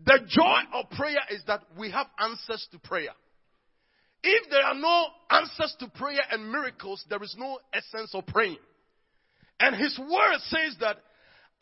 The 0.05 0.19
joy 0.27 0.59
of 0.75 0.91
prayer 0.91 1.21
is 1.31 1.41
that 1.47 1.61
we 1.77 1.89
have 1.89 2.05
answers 2.19 2.67
to 2.71 2.79
prayer. 2.79 3.11
If 4.23 4.49
there 4.49 4.63
are 4.63 4.75
no 4.75 5.05
answers 5.29 5.75
to 5.79 5.87
prayer 5.87 6.21
and 6.31 6.51
miracles, 6.51 7.03
there 7.09 7.21
is 7.23 7.35
no 7.37 7.59
essence 7.73 8.13
of 8.13 8.25
praying. 8.27 8.57
And 9.59 9.75
his 9.75 9.97
word 9.97 10.39
says 10.39 10.77
that 10.79 10.97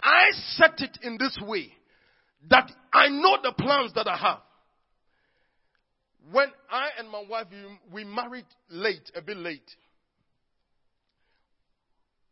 I 0.01 0.29
set 0.31 0.79
it 0.81 0.97
in 1.03 1.17
this 1.17 1.37
way 1.41 1.71
that 2.49 2.71
I 2.93 3.09
know 3.09 3.37
the 3.43 3.51
plans 3.51 3.93
that 3.95 4.07
I 4.07 4.15
have. 4.15 4.39
When 6.31 6.49
I 6.69 6.89
and 6.97 7.09
my 7.09 7.23
wife, 7.27 7.47
we 7.91 8.03
married 8.03 8.45
late, 8.69 9.11
a 9.15 9.21
bit 9.21 9.37
late. 9.37 9.69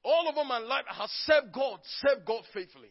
All 0.03 0.27
over 0.29 0.47
my 0.47 0.59
life, 0.59 0.85
I 0.89 0.93
have 0.95 1.09
served 1.25 1.53
God, 1.53 1.79
served 2.05 2.25
God 2.25 2.43
faithfully. 2.53 2.89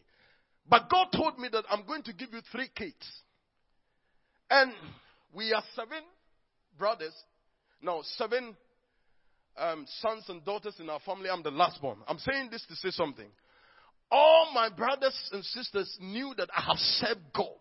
But 0.69 0.89
God 0.89 1.07
told 1.15 1.39
me 1.39 1.47
that 1.51 1.63
I'm 1.69 1.85
going 1.85 2.03
to 2.03 2.13
give 2.13 2.33
you 2.33 2.41
three 2.51 2.69
kids. 2.75 3.07
And 4.49 4.71
we 5.33 5.53
are 5.53 5.63
seven 5.75 6.03
brothers. 6.77 7.13
No, 7.81 8.01
seven 8.17 8.55
um, 9.57 9.85
sons 10.01 10.25
and 10.29 10.43
daughters 10.43 10.75
in 10.79 10.89
our 10.89 10.99
family. 11.01 11.29
I'm 11.29 11.43
the 11.43 11.51
last 11.51 11.81
born. 11.81 11.97
I'm 12.07 12.19
saying 12.19 12.49
this 12.51 12.65
to 12.67 12.75
say 12.75 12.89
something. 12.91 13.27
All 14.09 14.51
my 14.53 14.69
brothers 14.69 15.17
and 15.31 15.43
sisters 15.43 15.97
knew 15.99 16.33
that 16.37 16.49
I 16.55 16.61
have 16.61 16.77
served 16.77 17.21
God. 17.35 17.55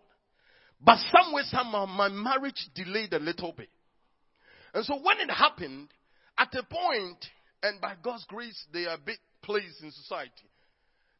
But 0.81 0.99
some 1.17 1.33
way, 1.33 1.43
somehow, 1.45 1.87
my 1.87 2.09
marriage 2.09 2.69
delayed 2.75 3.13
a 3.15 3.19
little 3.19 3.53
bit. 3.53 3.71
And 4.75 4.85
so 4.85 4.95
when 4.97 5.19
it 5.21 5.33
happened, 5.33 5.89
at 6.39 6.55
a 6.55 6.63
point, 6.63 7.25
and 7.63 7.81
by 7.81 7.95
God's 8.03 8.25
grace, 8.29 8.63
they 8.73 8.85
are 8.85 8.95
a 8.95 8.99
bit 8.99 9.19
placed 9.43 9.83
in 9.83 9.91
society, 9.91 10.31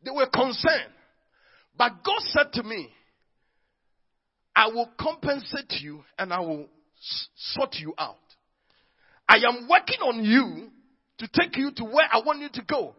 they 0.05 0.11
were 0.11 0.27
concerned. 0.27 0.93
But 1.77 2.05
God 2.05 2.21
said 2.29 2.53
to 2.55 2.63
me, 2.63 2.89
I 4.55 4.69
will 4.69 4.91
compensate 4.99 5.81
you 5.81 6.03
and 6.19 6.33
I 6.33 6.41
will 6.41 6.67
sort 7.35 7.75
you 7.75 7.95
out. 7.99 8.17
I 9.29 9.37
am 9.37 9.69
working 9.69 10.01
on 10.01 10.25
you 10.25 10.69
to 11.19 11.29
take 11.29 11.57
you 11.57 11.71
to 11.77 11.85
where 11.85 12.07
I 12.11 12.21
want 12.25 12.41
you 12.41 12.49
to 12.53 12.63
go. 12.63 12.95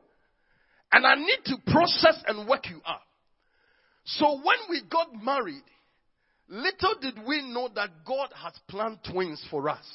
And 0.92 1.06
I 1.06 1.16
need 1.16 1.40
to 1.46 1.58
process 1.72 2.24
and 2.28 2.48
work 2.48 2.70
you 2.70 2.82
up. 2.86 3.02
So 4.06 4.36
when 4.36 4.58
we 4.70 4.82
got 4.90 5.14
married, 5.22 5.64
little 6.48 6.96
did 7.02 7.20
we 7.28 7.42
know 7.42 7.70
that 7.76 7.90
God 8.06 8.30
has 8.42 8.54
planned 8.68 9.00
twins 9.10 9.44
for 9.52 9.70
us. 9.70 9.86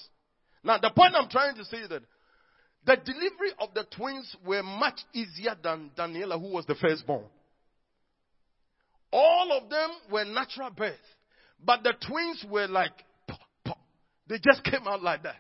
Now, 0.63 0.79
the 0.79 0.91
point 0.91 1.15
I'm 1.17 1.29
trying 1.29 1.57
to 1.57 1.65
say 1.65 1.79
is 1.79 1.89
that 1.89 2.03
the 2.85 2.97
delivery 2.97 3.53
of 3.59 3.75
the 3.75 3.85
twins 3.97 4.37
were 4.45 4.63
much 4.63 5.01
easier 5.13 5.57
than 5.63 5.91
Daniela, 5.97 6.39
who 6.41 6.53
was 6.53 6.67
the 6.67 6.75
firstborn. 6.75 7.25
All 9.13 9.53
of 9.53 9.71
them 9.71 9.91
were 10.11 10.25
natural 10.25 10.71
birth, 10.71 10.95
but 11.65 11.83
the 11.83 11.95
twins 12.07 12.45
were 12.51 12.67
like, 12.67 12.93
they 14.29 14.39
just 14.39 14.65
came 14.65 14.87
out 14.87 15.03
like 15.03 15.23
that. 15.25 15.37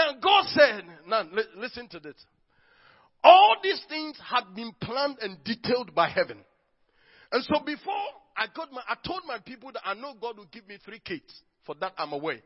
Now, 0.00 0.12
God 0.20 0.44
said, 0.46 0.84
now 1.06 1.24
listen 1.56 1.88
to 1.88 2.00
this. 2.00 2.14
All 3.22 3.56
these 3.62 3.82
things 3.88 4.16
had 4.24 4.54
been 4.54 4.72
planned 4.80 5.18
and 5.20 5.36
detailed 5.44 5.94
by 5.94 6.08
heaven. 6.08 6.38
And 7.30 7.44
so 7.44 7.60
before 7.64 7.92
I 8.34 8.46
got 8.54 8.72
my, 8.72 8.80
I 8.88 8.94
told 9.06 9.22
my 9.26 9.38
people 9.38 9.70
that 9.72 9.82
I 9.84 9.92
know 9.94 10.14
God 10.18 10.38
will 10.38 10.46
give 10.50 10.66
me 10.66 10.78
three 10.84 11.00
kids. 11.04 11.42
For 11.66 11.74
that 11.80 11.92
I'm 11.98 12.14
away. 12.14 12.42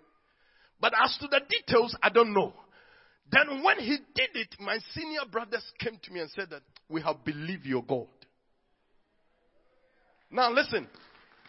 But 0.81 0.93
as 1.03 1.17
to 1.21 1.29
the 1.29 1.41
details, 1.49 1.97
I 2.03 2.09
don't 2.09 2.35
know. 2.35 2.53
Then 3.31 3.63
when 3.63 3.79
he 3.79 3.99
did 4.15 4.31
it, 4.35 4.57
my 4.59 4.79
senior 4.93 5.21
brothers 5.31 5.65
came 5.79 5.99
to 6.03 6.13
me 6.13 6.21
and 6.21 6.31
said 6.31 6.51
that 6.51 6.63
we 6.89 7.01
have 7.03 7.25
believed 7.25 7.65
your 7.65 7.85
God. 7.85 8.09
Now 10.31 10.51
listen, 10.51 10.89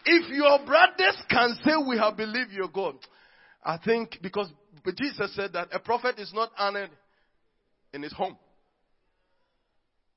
if 0.04 0.30
your 0.32 0.64
brothers 0.64 1.16
can 1.28 1.58
say 1.64 1.72
we 1.86 1.98
have 1.98 2.16
believed 2.16 2.52
your 2.52 2.68
God, 2.68 2.94
I 3.64 3.78
think 3.84 4.18
because 4.22 4.48
Jesus 4.96 5.34
said 5.34 5.52
that 5.54 5.68
a 5.72 5.78
prophet 5.78 6.18
is 6.18 6.32
not 6.34 6.50
honored 6.56 6.90
in 7.92 8.02
his 8.02 8.12
home. 8.12 8.36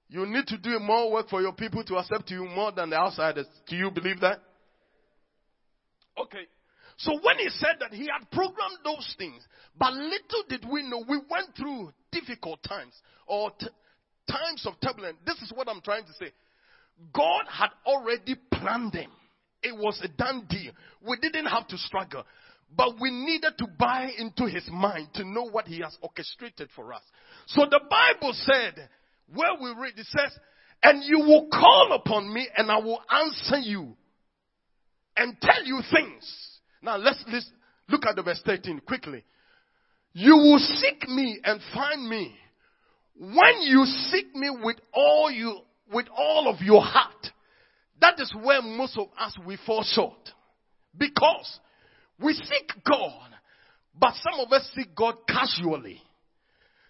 You 0.10 0.26
need 0.26 0.48
to 0.48 0.58
do 0.58 0.80
more 0.80 1.12
work 1.12 1.30
for 1.30 1.42
your 1.42 1.54
people 1.54 1.84
to 1.84 1.98
accept 1.98 2.32
you 2.32 2.46
more 2.46 2.72
than 2.72 2.90
the 2.90 2.98
outsiders. 2.98 3.46
Do 3.68 3.76
you 3.76 3.92
believe 3.92 4.20
that? 4.22 4.40
Okay. 6.18 6.48
So 6.98 7.14
when 7.22 7.38
he 7.38 7.50
said 7.50 7.78
that 7.80 7.94
he 7.94 8.08
had 8.08 8.30
programmed 8.32 8.80
those 8.84 9.16
things, 9.18 9.42
but 9.78 9.94
little 9.94 10.44
did 10.50 10.66
we 10.70 10.84
know, 10.84 11.04
we 11.08 11.18
went 11.30 11.56
through 11.56 11.94
difficult 12.12 12.62
times 12.64 12.94
or 13.26 13.52
t- 13.52 13.68
times 14.30 14.66
of 14.66 14.74
turbulence. 14.82 15.18
This 15.26 15.38
is 15.42 15.54
what 15.56 15.70
I'm 15.70 15.82
trying 15.82 16.06
to 16.06 16.14
say. 16.14 16.32
God 17.14 17.46
had 17.50 17.70
already 17.86 18.36
planned 18.52 18.92
them. 18.92 19.12
It 19.62 19.76
was 19.78 20.02
a 20.04 20.08
done 20.08 20.46
deal. 20.50 20.72
We 21.08 21.18
didn't 21.18 21.46
have 21.46 21.68
to 21.68 21.78
struggle. 21.78 22.26
But 22.76 23.00
we 23.00 23.12
needed 23.12 23.54
to 23.58 23.68
buy 23.68 24.12
into 24.18 24.46
his 24.46 24.68
mind 24.72 25.10
to 25.16 25.24
know 25.24 25.50
what 25.50 25.68
he 25.68 25.82
has 25.82 25.98
orchestrated 26.02 26.70
for 26.76 26.94
us. 26.94 27.02
So 27.48 27.66
the 27.70 27.82
Bible 27.90 28.34
said, 28.34 28.90
where 29.34 29.56
we 29.62 29.70
read, 29.82 29.94
it 29.98 30.06
says, 30.06 30.38
and 30.84 31.04
you 31.04 31.20
will 31.20 31.48
call 31.52 31.94
upon 31.94 32.34
me 32.34 32.48
and 32.56 32.72
I 32.72 32.78
will 32.78 33.02
answer 33.10 33.58
you 33.58 33.96
and 35.18 35.36
tell 35.42 35.66
you 35.66 35.82
things. 35.92 36.60
Now 36.82 36.98
let's, 36.98 37.24
let's 37.32 37.50
look 37.90 38.06
at 38.06 38.16
the 38.16 38.24
verse 38.24 38.42
13 38.46 38.82
quickly. 38.88 39.24
You 40.14 40.36
will 40.36 40.60
seek 40.60 41.08
me 41.10 41.40
and 41.44 41.60
find 41.74 42.08
me 42.08 42.36
when 43.20 43.62
you 43.62 43.84
seek 43.86 44.34
me 44.36 44.50
with 44.64 44.78
all 44.94 45.30
you, 45.30 45.60
with 45.92 46.08
all 46.16 46.48
of 46.48 46.62
your 46.62 46.82
heart. 46.82 47.28
That 48.00 48.20
is 48.20 48.34
where 48.42 48.62
most 48.62 48.98
of 48.98 49.08
us 49.20 49.38
we 49.46 49.58
fall 49.66 49.84
short. 49.84 50.30
Because 50.98 51.60
we 52.22 52.34
seek 52.34 52.72
God, 52.86 53.30
but 53.98 54.14
some 54.16 54.40
of 54.40 54.52
us 54.52 54.70
seek 54.76 54.96
God 54.96 55.16
casually. 55.28 56.02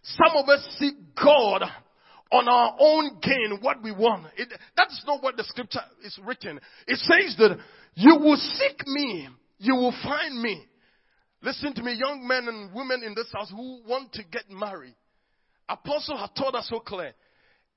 Some 0.01 0.37
of 0.37 0.49
us 0.49 0.67
seek 0.79 0.95
God 1.21 1.63
on 2.31 2.47
our 2.47 2.75
own 2.79 3.19
gain, 3.21 3.59
what 3.61 3.81
we 3.83 3.91
want. 3.91 4.27
It, 4.37 4.49
that's 4.77 5.03
not 5.05 5.21
what 5.21 5.35
the 5.35 5.43
scripture 5.43 5.81
is 6.03 6.17
written. 6.23 6.59
It 6.87 6.97
says 6.97 7.35
that 7.37 7.57
you 7.95 8.15
will 8.15 8.37
seek 8.37 8.87
me, 8.87 9.29
you 9.57 9.75
will 9.75 9.93
find 10.03 10.41
me. 10.41 10.65
Listen 11.41 11.73
to 11.73 11.83
me, 11.83 11.93
young 11.93 12.27
men 12.27 12.47
and 12.47 12.73
women 12.73 13.01
in 13.03 13.13
this 13.15 13.31
house 13.33 13.49
who 13.49 13.81
want 13.87 14.13
to 14.13 14.23
get 14.23 14.49
married. 14.49 14.95
Apostle 15.67 16.17
has 16.17 16.29
told 16.37 16.55
us 16.55 16.67
so 16.69 16.79
clear. 16.79 17.13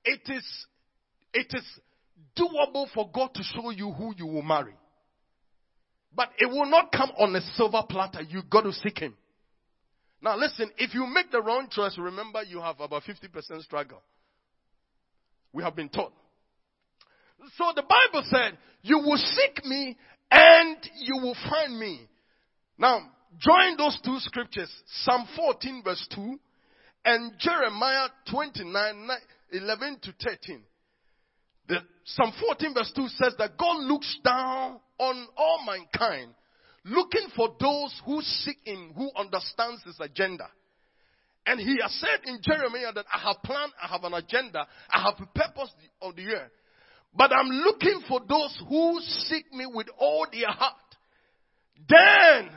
It 0.03 0.21
is, 0.27 0.65
it 1.33 1.47
is 1.51 1.65
doable 2.37 2.87
for 2.93 3.09
God 3.13 3.33
to 3.35 3.43
show 3.43 3.69
you 3.69 3.91
who 3.91 4.13
you 4.17 4.25
will 4.25 4.41
marry. 4.41 4.73
But 6.15 6.29
it 6.37 6.45
will 6.45 6.65
not 6.65 6.91
come 6.91 7.11
on 7.17 7.35
a 7.35 7.41
silver 7.55 7.83
platter. 7.89 8.21
You 8.21 8.43
got 8.49 8.61
to 8.61 8.73
seek 8.73 8.99
Him. 8.99 9.15
Now 10.21 10.37
listen, 10.37 10.69
if 10.77 10.93
you 10.93 11.05
make 11.05 11.31
the 11.31 11.41
wrong 11.41 11.67
choice, 11.69 11.97
remember 11.97 12.43
you 12.43 12.61
have 12.61 12.79
about 12.79 13.03
50% 13.03 13.61
struggle. 13.63 14.01
We 15.51 15.63
have 15.63 15.75
been 15.75 15.89
taught. 15.89 16.13
So 17.57 17.65
the 17.75 17.83
Bible 17.83 18.25
said, 18.29 18.57
you 18.81 18.99
will 18.99 19.17
seek 19.17 19.65
me 19.65 19.97
and 20.31 20.77
you 20.99 21.21
will 21.21 21.35
find 21.49 21.77
me. 21.77 22.07
Now, 22.77 23.01
join 23.37 23.77
those 23.77 23.99
two 24.03 24.17
scriptures, 24.19 24.71
Psalm 25.03 25.27
14 25.35 25.83
verse 25.83 26.07
2 26.15 26.39
and 27.05 27.33
Jeremiah 27.37 28.07
29, 28.31 29.09
11 29.51 29.99
to 30.03 30.13
13. 30.23 30.63
The, 31.67 31.77
Psalm 32.05 32.33
14 32.39 32.73
verse 32.73 32.91
2 32.95 33.07
says 33.07 33.33
that 33.37 33.57
God 33.57 33.83
looks 33.83 34.17
down 34.23 34.79
on 34.99 35.27
all 35.37 35.59
mankind, 35.65 36.33
looking 36.85 37.27
for 37.35 37.55
those 37.59 38.01
who 38.05 38.21
seek 38.21 38.57
Him, 38.65 38.93
who 38.95 39.09
understands 39.15 39.81
His 39.83 39.97
agenda. 39.99 40.47
And 41.45 41.59
He 41.59 41.79
has 41.81 41.93
said 41.99 42.19
in 42.25 42.39
Jeremiah 42.41 42.93
that 42.93 43.05
I 43.13 43.19
have 43.19 43.43
planned, 43.43 43.71
I 43.81 43.87
have 43.87 44.03
an 44.03 44.13
agenda, 44.13 44.67
I 44.89 45.01
have 45.01 45.15
a 45.19 45.39
purpose 45.39 45.73
of 46.01 46.15
the 46.15 46.25
earth. 46.27 46.51
But 47.15 47.31
I'm 47.31 47.47
looking 47.47 48.01
for 48.07 48.21
those 48.27 48.59
who 48.67 48.99
seek 49.01 49.53
me 49.53 49.65
with 49.71 49.87
all 49.97 50.25
their 50.31 50.49
heart. 50.49 50.75
Then 51.87 52.49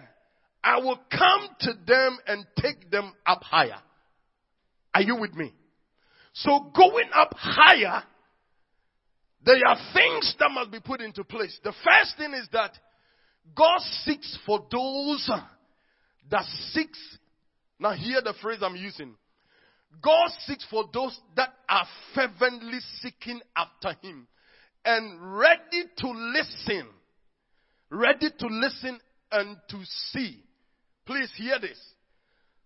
I 0.65 0.79
will 0.79 0.99
come 1.11 1.49
to 1.61 1.73
them 1.87 2.19
and 2.27 2.47
take 2.59 2.91
them 2.91 3.13
up 3.27 3.43
higher. 3.43 3.79
Are 4.95 5.03
you 5.03 5.17
with 5.17 5.35
me? 5.35 5.53
So 6.33 6.71
going 6.75 7.11
up 7.15 7.35
higher 7.37 8.03
there 9.45 9.57
are 9.67 9.77
things 9.95 10.35
that 10.39 10.51
must 10.51 10.71
be 10.71 10.81
put 10.81 11.01
into 11.01 11.25
place. 11.25 11.59
The 11.63 11.73
first 11.85 12.17
thing 12.19 12.33
is 12.33 12.49
that 12.53 12.73
God 13.55 13.79
seeks 14.05 14.37
for 14.45 14.67
those 14.71 15.31
that 16.31 16.45
seeks. 16.73 16.99
Now 17.79 17.93
hear 17.93 18.21
the 18.23 18.35
phrase 18.43 18.59
I'm 18.63 18.77
using. 18.77 19.15
God 20.03 20.31
seeks 20.47 20.67
for 20.71 20.85
those 20.93 21.19
that 21.37 21.51
are 21.69 21.87
fervently 22.15 22.79
seeking 23.01 23.41
after 23.57 23.97
Him. 24.03 24.27
and 24.87 25.37
ready 25.37 25.85
to 25.99 26.09
listen. 26.09 26.87
Ready 27.91 28.31
to 28.39 28.47
listen 28.47 28.99
and 29.33 29.57
to 29.69 29.77
see. 30.13 30.43
Please 31.05 31.31
hear 31.37 31.59
this. 31.61 31.79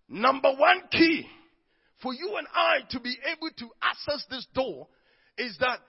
Number 0.07 0.49
one 0.55 0.81
key 0.91 1.25
for 2.01 2.13
you 2.13 2.35
and 2.37 2.47
I 2.53 2.79
to 2.91 2.99
be 2.99 3.15
able 3.31 3.49
to 3.57 3.69
access 3.81 4.25
this 4.29 4.45
door 4.53 4.87
is 5.37 5.57
that 5.59 5.79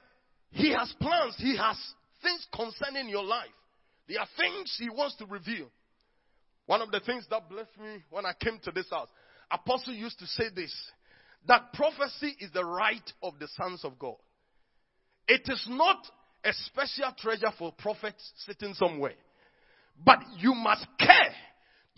He 0.53 0.73
has 0.73 0.93
plans, 1.01 1.35
He 1.39 1.57
has 1.57 1.77
things 2.23 2.47
concerning 2.55 3.09
your 3.09 3.25
life. 3.25 3.49
There 4.09 4.21
are 4.21 4.29
things 4.37 4.77
He 4.79 4.89
wants 4.89 5.17
to 5.17 5.27
reveal. 5.27 5.69
One 6.67 6.83
of 6.83 6.91
the 6.91 7.01
things 7.01 7.27
that 7.31 7.49
blessed 7.49 7.79
me 7.81 8.05
when 8.11 8.25
I 8.25 8.33
came 8.41 8.59
to 8.65 8.71
this 8.71 8.89
house, 8.91 9.09
Apostle 9.51 9.95
used 9.95 10.19
to 10.21 10.27
say 10.27 10.45
this 10.55 10.75
that 11.49 11.73
prophecy 11.73 12.37
is 12.39 12.51
the 12.53 12.65
right 12.65 13.13
of 13.23 13.39
the 13.41 13.49
sons 13.61 13.85
of 13.85 13.99
God. 13.99 14.15
It 15.27 15.43
is 15.47 15.67
not 15.69 15.99
a 16.45 16.53
special 16.67 17.13
treasure 17.19 17.53
for 17.59 17.73
prophets 17.73 18.33
sitting 18.47 18.75
somewhere, 18.75 19.15
but 20.05 20.19
you 20.39 20.55
must 20.55 20.87
care 20.99 21.35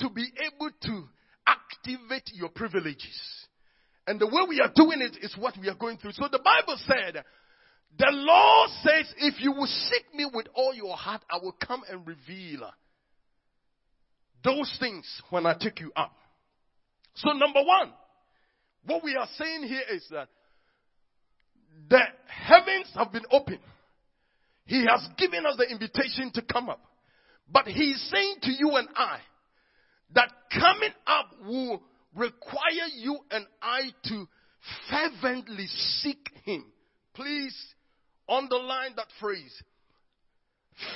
to 0.00 0.10
be 0.10 0.26
able 0.40 0.70
to 0.82 1.04
activate 1.46 2.30
your 2.32 2.48
privileges. 2.48 3.18
And 4.06 4.20
the 4.20 4.26
way 4.26 4.42
we 4.48 4.60
are 4.60 4.72
doing 4.74 5.00
it 5.00 5.18
is 5.22 5.36
what 5.38 5.56
we 5.60 5.68
are 5.68 5.74
going 5.74 5.98
through. 5.98 6.12
So 6.12 6.28
the 6.30 6.42
Bible 6.42 6.78
said, 6.86 7.24
the 7.98 8.10
Lord 8.10 8.70
says, 8.82 9.14
if 9.18 9.40
you 9.40 9.52
will 9.52 9.66
seek 9.66 10.14
me 10.14 10.26
with 10.32 10.46
all 10.54 10.74
your 10.74 10.96
heart, 10.96 11.22
I 11.30 11.38
will 11.42 11.56
come 11.64 11.82
and 11.88 12.06
reveal 12.06 12.70
those 14.42 14.76
things 14.80 15.06
when 15.30 15.46
I 15.46 15.54
take 15.58 15.80
you 15.80 15.92
up. 15.96 16.12
So 17.14 17.30
number 17.30 17.60
one, 17.62 17.92
what 18.86 19.04
we 19.04 19.16
are 19.16 19.28
saying 19.38 19.62
here 19.64 19.82
is 19.92 20.04
that 20.10 20.28
the 21.88 22.00
heavens 22.26 22.90
have 22.94 23.12
been 23.12 23.24
opened. 23.30 23.60
He 24.66 24.84
has 24.86 25.06
given 25.16 25.46
us 25.46 25.56
the 25.56 25.70
invitation 25.70 26.30
to 26.34 26.42
come 26.42 26.68
up. 26.68 26.80
But 27.50 27.66
he 27.66 27.90
is 27.90 28.10
saying 28.10 28.36
to 28.42 28.50
you 28.50 28.70
and 28.76 28.88
I 28.96 29.18
that 30.14 30.30
coming 30.50 30.92
up 31.06 31.26
will 31.44 31.82
require 32.14 32.88
you 32.96 33.18
and 33.30 33.46
I 33.62 33.90
to 34.04 34.28
fervently 34.90 35.66
seek 35.66 36.30
him. 36.44 36.64
Please 37.14 37.54
underline 38.28 38.92
that 38.96 39.08
phrase. 39.20 39.62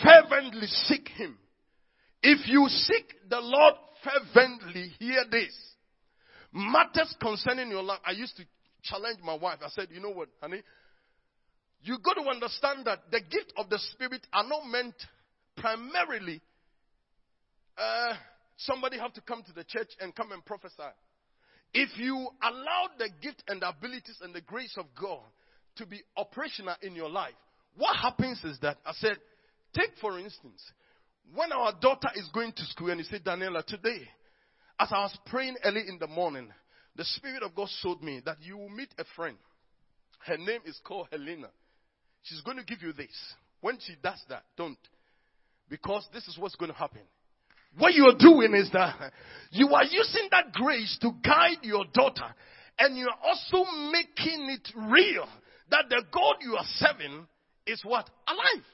Fervently 0.02 0.66
seek 0.66 1.08
him. 1.08 1.38
If 2.22 2.48
you 2.48 2.66
seek 2.68 3.14
the 3.28 3.40
Lord 3.40 3.74
fervently, 4.02 4.92
hear 4.98 5.24
this. 5.30 5.54
Matters 6.52 7.14
concerning 7.20 7.70
your 7.70 7.82
life. 7.82 8.00
I 8.04 8.12
used 8.12 8.36
to 8.38 8.44
challenge 8.82 9.18
my 9.22 9.34
wife. 9.34 9.58
I 9.64 9.68
said, 9.68 9.88
you 9.92 10.00
know 10.00 10.10
what, 10.10 10.28
honey? 10.40 10.62
You 11.82 11.98
got 11.98 12.14
to 12.14 12.28
understand 12.28 12.86
that 12.86 13.10
the 13.10 13.20
gift 13.20 13.52
of 13.56 13.70
the 13.70 13.78
Spirit 13.92 14.26
are 14.32 14.46
not 14.46 14.66
meant 14.66 14.94
primarily. 15.56 16.40
Uh, 17.76 18.14
somebody 18.56 18.98
have 18.98 19.12
to 19.14 19.20
come 19.20 19.42
to 19.44 19.52
the 19.52 19.64
church 19.64 19.90
and 20.00 20.14
come 20.14 20.32
and 20.32 20.44
prophesy. 20.44 20.90
If 21.74 21.90
you 21.98 22.28
allow 22.42 22.88
the 22.98 23.10
gift 23.22 23.44
and 23.46 23.62
the 23.62 23.68
abilities 23.68 24.18
and 24.22 24.34
the 24.34 24.40
grace 24.40 24.74
of 24.76 24.86
God 25.00 25.22
to 25.78 25.86
be 25.86 26.02
operational 26.16 26.74
in 26.82 26.94
your 26.94 27.08
life, 27.08 27.34
what 27.76 27.96
happens 27.96 28.42
is 28.44 28.58
that 28.60 28.78
I 28.84 28.92
said, 28.94 29.16
take 29.74 29.90
for 30.00 30.18
instance, 30.18 30.62
when 31.34 31.52
our 31.52 31.72
daughter 31.80 32.08
is 32.14 32.28
going 32.32 32.52
to 32.52 32.64
school 32.66 32.90
and 32.90 32.98
you 32.98 33.04
say, 33.04 33.18
Daniela, 33.18 33.64
today, 33.64 34.00
as 34.80 34.88
I 34.90 35.00
was 35.02 35.16
praying 35.26 35.56
early 35.64 35.82
in 35.88 35.98
the 35.98 36.06
morning, 36.06 36.48
the 36.96 37.04
Spirit 37.04 37.42
of 37.42 37.54
God 37.54 37.68
showed 37.80 38.02
me 38.02 38.20
that 38.24 38.38
you 38.40 38.56
will 38.56 38.68
meet 38.68 38.88
a 38.98 39.04
friend. 39.14 39.36
Her 40.26 40.36
name 40.36 40.60
is 40.64 40.80
called 40.84 41.08
Helena. 41.12 41.48
She's 42.22 42.40
going 42.40 42.56
to 42.56 42.64
give 42.64 42.82
you 42.82 42.92
this. 42.92 43.14
When 43.60 43.78
she 43.80 43.94
does 44.02 44.20
that, 44.28 44.44
don't. 44.56 44.78
Because 45.68 46.06
this 46.12 46.26
is 46.26 46.38
what's 46.38 46.56
going 46.56 46.72
to 46.72 46.76
happen. 46.76 47.02
What 47.76 47.94
you 47.94 48.04
are 48.06 48.18
doing 48.18 48.54
is 48.54 48.70
that 48.72 49.12
you 49.50 49.68
are 49.68 49.84
using 49.84 50.28
that 50.30 50.52
grace 50.52 50.98
to 51.02 51.12
guide 51.22 51.58
your 51.62 51.84
daughter 51.92 52.34
and 52.78 52.96
you 52.96 53.06
are 53.08 53.18
also 53.22 53.70
making 53.92 54.48
it 54.50 54.68
real 54.90 55.28
that 55.70 55.84
the 55.88 56.02
God 56.12 56.36
you 56.40 56.56
are 56.56 56.64
serving 56.76 57.26
is 57.66 57.82
what? 57.84 58.08
Alive. 58.26 58.64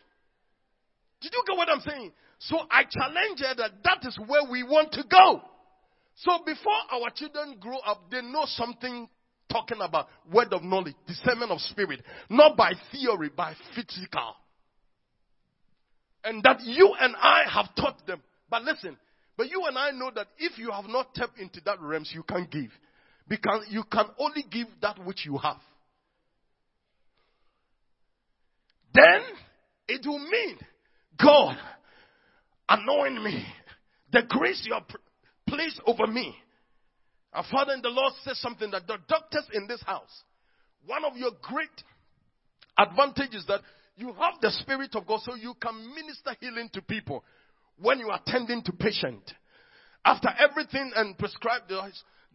Did 1.21 1.33
you 1.33 1.43
get 1.47 1.57
what 1.57 1.69
I'm 1.69 1.81
saying? 1.81 2.13
So 2.39 2.59
I 2.71 2.85
challenge 2.85 3.41
her 3.41 3.55
that 3.57 3.71
that 3.85 4.07
is 4.07 4.19
where 4.27 4.51
we 4.51 4.63
want 4.63 4.93
to 4.93 5.05
go. 5.11 5.41
So 6.17 6.39
before 6.45 6.73
our 6.93 7.11
children 7.15 7.57
grow 7.59 7.79
up, 7.79 8.11
they 8.11 8.23
know 8.23 8.45
something 8.47 9.09
talking 9.51 9.79
about 9.81 10.09
word 10.33 10.53
of 10.53 10.63
knowledge, 10.63 10.95
discernment 11.07 11.51
of 11.51 11.61
spirit, 11.61 12.03
not 12.29 12.57
by 12.57 12.73
theory, 12.93 13.31
by 13.35 13.55
physical. 13.75 14.35
And 16.25 16.43
that 16.43 16.61
you 16.63 16.95
and 17.01 17.15
I 17.17 17.45
have 17.53 17.75
taught 17.77 18.07
them. 18.07 18.23
But 18.49 18.63
listen, 18.63 18.97
but 19.37 19.49
you 19.51 19.65
and 19.67 19.77
I 19.77 19.91
know 19.91 20.11
that 20.15 20.29
if 20.39 20.59
you 20.59 20.71
have 20.71 20.87
not 20.87 21.15
tapped 21.15 21.39
into 21.39 21.61
that 21.67 21.81
realms, 21.81 22.13
you 22.15 22.23
can't 22.23 22.51
give. 22.51 22.71
Because 23.29 23.67
you 23.71 23.85
can 23.91 24.07
only 24.19 24.45
give 24.51 24.69
that 24.83 25.05
which 25.05 25.25
you 25.25 25.39
have. 25.39 25.59
Then 28.95 29.23
it 29.89 30.07
will 30.07 30.19
mean 30.19 30.59
God 31.23 31.57
anointing 32.69 33.23
me. 33.23 33.45
The 34.13 34.23
grace 34.29 34.63
you 34.65 34.75
have 34.75 34.85
placed 35.49 35.81
over 35.87 36.07
me. 36.07 36.35
Our 37.33 37.45
Father 37.51 37.73
in 37.73 37.83
the 37.83 37.89
Lord 37.89 38.13
says 38.23 38.41
something 38.41 38.71
that 38.71 38.87
the 38.87 38.99
doctors 39.09 39.45
in 39.53 39.67
this 39.67 39.83
house, 39.83 40.23
one 40.87 41.05
of 41.05 41.17
your 41.17 41.33
great 41.43 41.69
advantages 42.79 43.45
that 43.49 43.61
you 43.97 44.09
have 44.09 44.41
the 44.41 44.51
Spirit 44.51 44.95
of 44.95 45.07
God 45.07 45.21
so 45.25 45.35
you 45.35 45.55
can 45.61 45.95
minister 45.95 46.35
healing 46.41 46.69
to 46.73 46.83
people 46.83 47.25
when 47.81 47.99
you 47.99 48.09
are 48.11 48.21
tending 48.27 48.63
to 48.63 48.73
patient. 48.73 49.33
After 50.05 50.29
everything 50.39 50.93
and 50.95 51.19
prescribe 51.19 51.63
the 51.69 51.81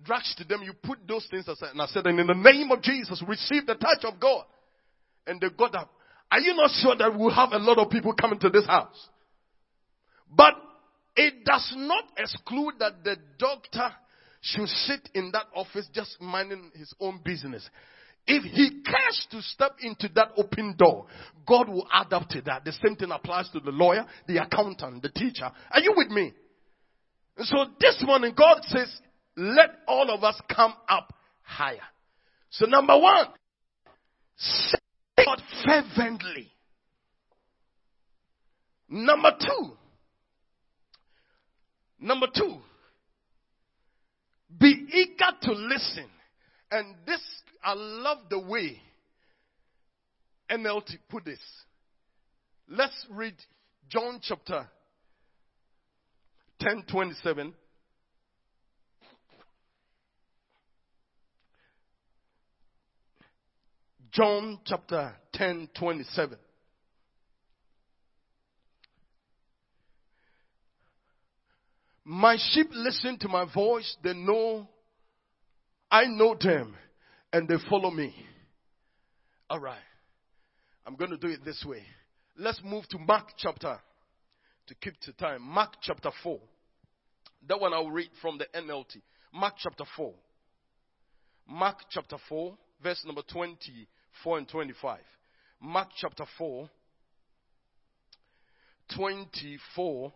drugs 0.03 0.35
to 0.37 0.43
them, 0.43 0.63
you 0.63 0.73
put 0.73 0.99
those 1.07 1.27
things 1.29 1.47
aside. 1.47 1.71
And 1.71 1.81
I 1.81 1.85
said, 1.87 2.05
and 2.07 2.19
in 2.19 2.27
the 2.27 2.33
name 2.33 2.71
of 2.71 2.81
Jesus, 2.81 3.23
receive 3.27 3.65
the 3.67 3.75
touch 3.75 4.03
of 4.03 4.19
God. 4.19 4.43
And 5.27 5.39
they 5.39 5.47
got 5.57 5.75
up. 5.75 5.91
Are 6.31 6.39
you 6.39 6.53
not 6.53 6.71
sure 6.71 6.95
that 6.95 7.17
we'll 7.17 7.33
have 7.33 7.51
a 7.53 7.57
lot 7.57 7.77
of 7.77 7.89
people 7.89 8.13
coming 8.13 8.39
to 8.39 8.49
this 8.49 8.65
house? 8.65 9.09
But 10.33 10.53
it 11.15 11.43
does 11.43 11.73
not 11.75 12.05
exclude 12.17 12.75
that 12.79 13.03
the 13.03 13.17
doctor 13.37 13.91
should 14.41 14.67
sit 14.67 15.09
in 15.13 15.31
that 15.31 15.47
office 15.55 15.87
just 15.93 16.21
minding 16.21 16.71
his 16.75 16.93
own 16.99 17.19
business. 17.23 17.67
If 18.27 18.43
he 18.43 18.81
cares 18.83 19.27
to 19.31 19.41
step 19.41 19.77
into 19.81 20.07
that 20.15 20.29
open 20.37 20.75
door, 20.77 21.07
God 21.47 21.67
will 21.67 21.87
add 21.91 22.13
up 22.13 22.29
to 22.29 22.41
that. 22.41 22.63
The 22.63 22.73
same 22.73 22.95
thing 22.95 23.11
applies 23.11 23.49
to 23.51 23.59
the 23.59 23.71
lawyer, 23.71 24.05
the 24.27 24.37
accountant, 24.37 25.01
the 25.01 25.09
teacher. 25.09 25.49
Are 25.71 25.79
you 25.81 25.93
with 25.97 26.09
me? 26.09 26.33
So 27.41 27.65
this 27.79 27.97
morning, 28.05 28.33
God 28.37 28.59
says, 28.65 28.87
let 29.35 29.69
all 29.87 30.13
of 30.13 30.23
us 30.23 30.39
come 30.53 30.73
up 30.87 31.13
higher. 31.41 31.77
So 32.51 32.65
number 32.65 32.97
one, 32.99 33.27
God 35.29 35.43
fervently. 35.65 36.51
Number 38.89 39.31
two, 39.39 39.73
Number 41.99 42.27
two, 42.33 42.55
be 44.57 44.87
eager 44.93 45.31
to 45.41 45.51
listen. 45.51 46.05
And 46.71 46.95
this, 47.05 47.19
I 47.63 47.73
love 47.73 48.19
the 48.29 48.39
way 48.39 48.81
NLT 50.49 50.97
put 51.09 51.25
this. 51.25 51.39
Let's 52.69 53.05
read 53.11 53.35
John 53.89 54.19
chapter 54.21 54.67
10 56.61 56.83
27. 56.89 57.53
John 64.11 64.59
chapter 64.65 65.15
10 65.33 65.69
27. 65.77 66.37
My 72.05 72.37
sheep 72.51 72.69
listen 72.73 73.19
to 73.19 73.27
my 73.27 73.45
voice. 73.53 73.95
They 74.03 74.13
know, 74.13 74.67
I 75.91 76.05
know 76.05 76.35
them, 76.39 76.75
and 77.31 77.47
they 77.47 77.57
follow 77.69 77.91
me. 77.91 78.15
All 79.47 79.59
right. 79.59 79.77
I'm 80.87 80.95
going 80.95 81.11
to 81.11 81.17
do 81.17 81.27
it 81.27 81.45
this 81.45 81.63
way. 81.67 81.83
Let's 82.35 82.61
move 82.63 82.87
to 82.89 82.97
Mark 82.97 83.27
chapter, 83.37 83.77
to 84.67 84.75
keep 84.75 84.99
to 85.01 85.13
time. 85.13 85.43
Mark 85.43 85.73
chapter 85.83 86.09
4. 86.23 86.39
That 87.47 87.59
one 87.59 87.73
I'll 87.73 87.91
read 87.91 88.09
from 88.23 88.39
the 88.39 88.47
NLT. 88.59 89.01
Mark 89.31 89.53
chapter 89.59 89.83
4. 89.95 90.11
Mark 91.47 91.77
chapter 91.91 92.17
4, 92.27 92.57
verse 92.81 93.03
number 93.05 93.21
24 94.23 94.37
and 94.37 94.47
25. 94.47 94.99
Mark 95.61 95.89
chapter 95.95 96.25
4, 96.37 96.69
24 98.95 100.13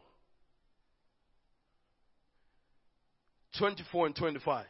24 3.57 4.05
and 4.07 4.15
25. 4.15 4.65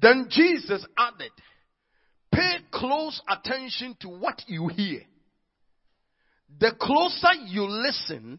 Then 0.00 0.26
Jesus 0.30 0.86
added, 0.96 1.32
Pay 2.32 2.58
close 2.70 3.20
attention 3.28 3.96
to 4.00 4.08
what 4.08 4.42
you 4.46 4.68
hear. 4.68 5.02
the 6.60 6.72
closer 6.80 7.32
you 7.46 7.66
listen, 7.68 8.38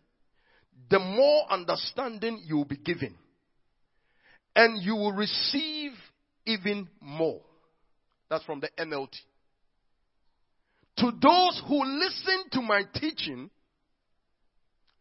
the 0.89 0.99
more 0.99 1.51
understanding 1.51 2.41
you 2.45 2.57
will 2.57 2.65
be 2.65 2.77
given. 2.77 3.15
And 4.55 4.81
you 4.81 4.95
will 4.95 5.11
receive 5.11 5.91
even 6.45 6.87
more. 7.01 7.41
That's 8.29 8.45
from 8.45 8.61
the 8.61 8.69
NLT. 8.79 9.15
To 10.97 11.11
those 11.21 11.61
who 11.67 11.83
listen 11.83 12.49
to 12.53 12.61
my 12.61 12.83
teaching, 12.93 13.49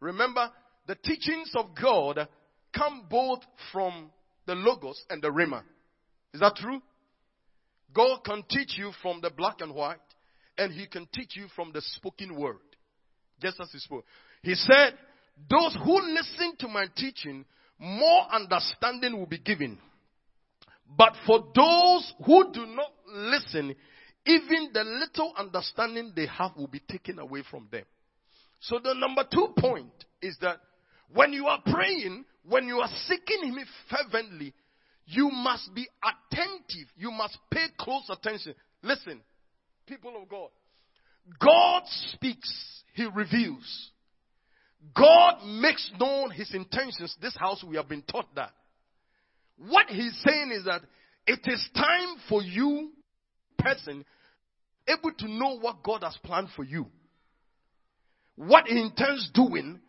remember 0.01 0.51
the 0.87 0.97
teachings 0.97 1.53
of 1.57 1.67
God 1.81 2.29
come 2.77 3.07
both 3.09 3.41
from 3.73 4.11
the 4.47 4.55
Logos 4.55 5.03
and 5.09 5.23
the 5.23 5.29
Rhema. 5.29 5.63
Is 6.33 6.41
that 6.41 6.57
true? 6.57 6.81
God 7.95 8.25
can 8.25 8.43
teach 8.51 8.77
you 8.77 8.91
from 9.01 9.21
the 9.21 9.31
black 9.31 9.61
and 9.61 9.73
white, 9.73 9.99
and 10.59 10.73
He 10.73 10.87
can 10.87 11.07
teach 11.15 11.37
you 11.37 11.47
from 11.55 11.71
the 11.73 11.81
spoken 11.81 12.35
word. 12.35 12.57
Just 13.41 13.61
as 13.61 13.71
He 13.71 13.79
spoke. 13.79 14.05
He 14.43 14.55
said, 14.55 14.95
Those 15.49 15.77
who 15.85 16.01
listen 16.01 16.57
to 16.59 16.69
my 16.69 16.87
teaching, 16.97 17.45
more 17.79 18.27
understanding 18.33 19.17
will 19.17 19.27
be 19.27 19.39
given. 19.39 19.79
But 20.97 21.15
for 21.27 21.39
those 21.55 22.13
who 22.27 22.53
do 22.53 22.67
not 22.67 22.91
listen, 23.07 23.75
even 24.27 24.71
the 24.73 24.85
little 24.85 25.33
understanding 25.37 26.13
they 26.15 26.27
have 26.27 26.57
will 26.57 26.67
be 26.67 26.81
taken 26.81 27.19
away 27.19 27.43
from 27.51 27.69
them. 27.71 27.85
So 28.61 28.79
the 28.83 28.95
number 28.95 29.25
two 29.31 29.49
point 29.59 29.93
is 30.23 30.37
that 30.41 30.59
when 31.13 31.33
you 31.33 31.47
are 31.47 31.61
praying, 31.67 32.25
when 32.49 32.67
you 32.67 32.79
are 32.79 32.89
seeking 33.07 33.45
Him 33.45 33.59
fervently, 33.91 34.55
you 35.07 35.31
must 35.31 35.75
be 35.75 35.87
attentive. 36.03 36.89
You 36.97 37.11
must 37.11 37.37
pay 37.51 37.67
close 37.79 38.09
attention. 38.09 38.55
Listen, 38.83 39.21
people 39.87 40.15
of 40.21 40.29
God. 40.29 40.49
God 41.39 41.83
speaks. 42.13 42.83
He 42.95 43.07
reveals. 43.15 43.91
God 44.95 45.45
makes 45.45 45.91
known 45.99 46.31
His 46.31 46.55
intentions. 46.55 47.15
This 47.21 47.37
house 47.37 47.63
we 47.63 47.77
have 47.77 47.89
been 47.89 48.03
taught 48.03 48.35
that. 48.35 48.53
What 49.59 49.89
He's 49.89 50.19
saying 50.27 50.53
is 50.53 50.65
that 50.65 50.83
it 51.27 51.41
is 51.45 51.69
time 51.75 52.17
for 52.29 52.43
you, 52.43 52.93
person, 53.59 54.05
able 54.89 55.13
to 55.19 55.29
know 55.29 55.59
what 55.59 55.83
God 55.83 56.03
has 56.03 56.17
planned 56.25 56.49
for 56.55 56.65
you. 56.65 56.87
What 58.37 58.67
He 58.67 58.81
intends 58.81 59.31
doing 59.33 59.81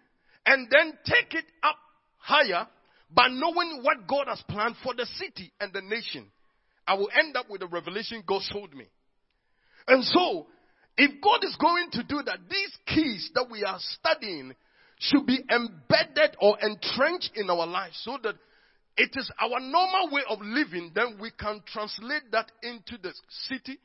and 0.46 0.68
then 0.70 0.94
take 1.06 1.34
it 1.34 1.46
up 1.64 1.78
higher 2.18 2.68
by 3.12 3.28
knowing 3.28 3.82
what 3.82 4.08
God 4.08 4.28
has 4.28 4.42
planned 4.48 4.76
for 4.84 4.94
the 4.94 5.06
city 5.18 5.52
and 5.60 5.74
the 5.74 5.82
nation. 5.82 6.28
I 6.88 6.96
will 6.96 7.10
end 7.18 7.36
up 7.36 7.50
with 7.50 7.62
a 7.62 7.68
revelation 7.68 8.24
God 8.28 8.42
showed 8.52 8.74
me. 8.74 8.86
And 9.88 10.04
so, 10.04 10.48
if 10.98 11.22
God 11.22 11.44
is 11.44 11.56
going 11.60 11.90
to 11.92 12.04
do 12.04 12.22
that, 12.26 12.40
these 12.50 12.78
keys 12.88 13.30
that 13.36 13.48
we 13.50 13.64
are 13.64 13.80
studying 13.80 14.54
should 15.00 15.26
be 15.26 15.40
embedded 15.52 16.38
or 16.40 16.58
entrenched 16.62 17.32
in 17.36 17.50
our 17.50 17.68
lives 17.68 18.00
so 18.04 18.18
that 18.24 18.36
it 18.98 19.12
is 19.16 19.30
our 19.40 19.60
normal 19.60 20.10
way 20.12 20.22
of 20.30 20.40
living, 20.42 20.92
then 20.96 21.18
we 21.20 21.32
can 21.32 21.62
translate 21.68 22.32
that 22.32 22.52
into 22.64 22.98
the 23.02 23.14
city, 23.48 23.78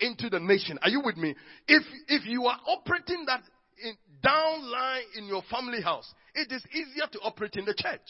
into 0.00 0.28
the 0.28 0.40
nation. 0.40 0.78
Are 0.82 0.90
you 0.90 1.00
with 1.02 1.16
me? 1.16 1.34
If, 1.66 1.82
if 2.08 2.26
you 2.26 2.44
are 2.46 2.58
operating 2.66 3.24
that 3.26 3.42
in, 3.82 3.94
downline 4.22 5.02
in 5.16 5.24
your 5.24 5.42
family 5.50 5.80
house, 5.80 6.12
it 6.34 6.52
is 6.52 6.62
easier 6.72 7.06
to 7.12 7.18
operate 7.20 7.56
in 7.56 7.64
the 7.64 7.74
church. 7.74 8.00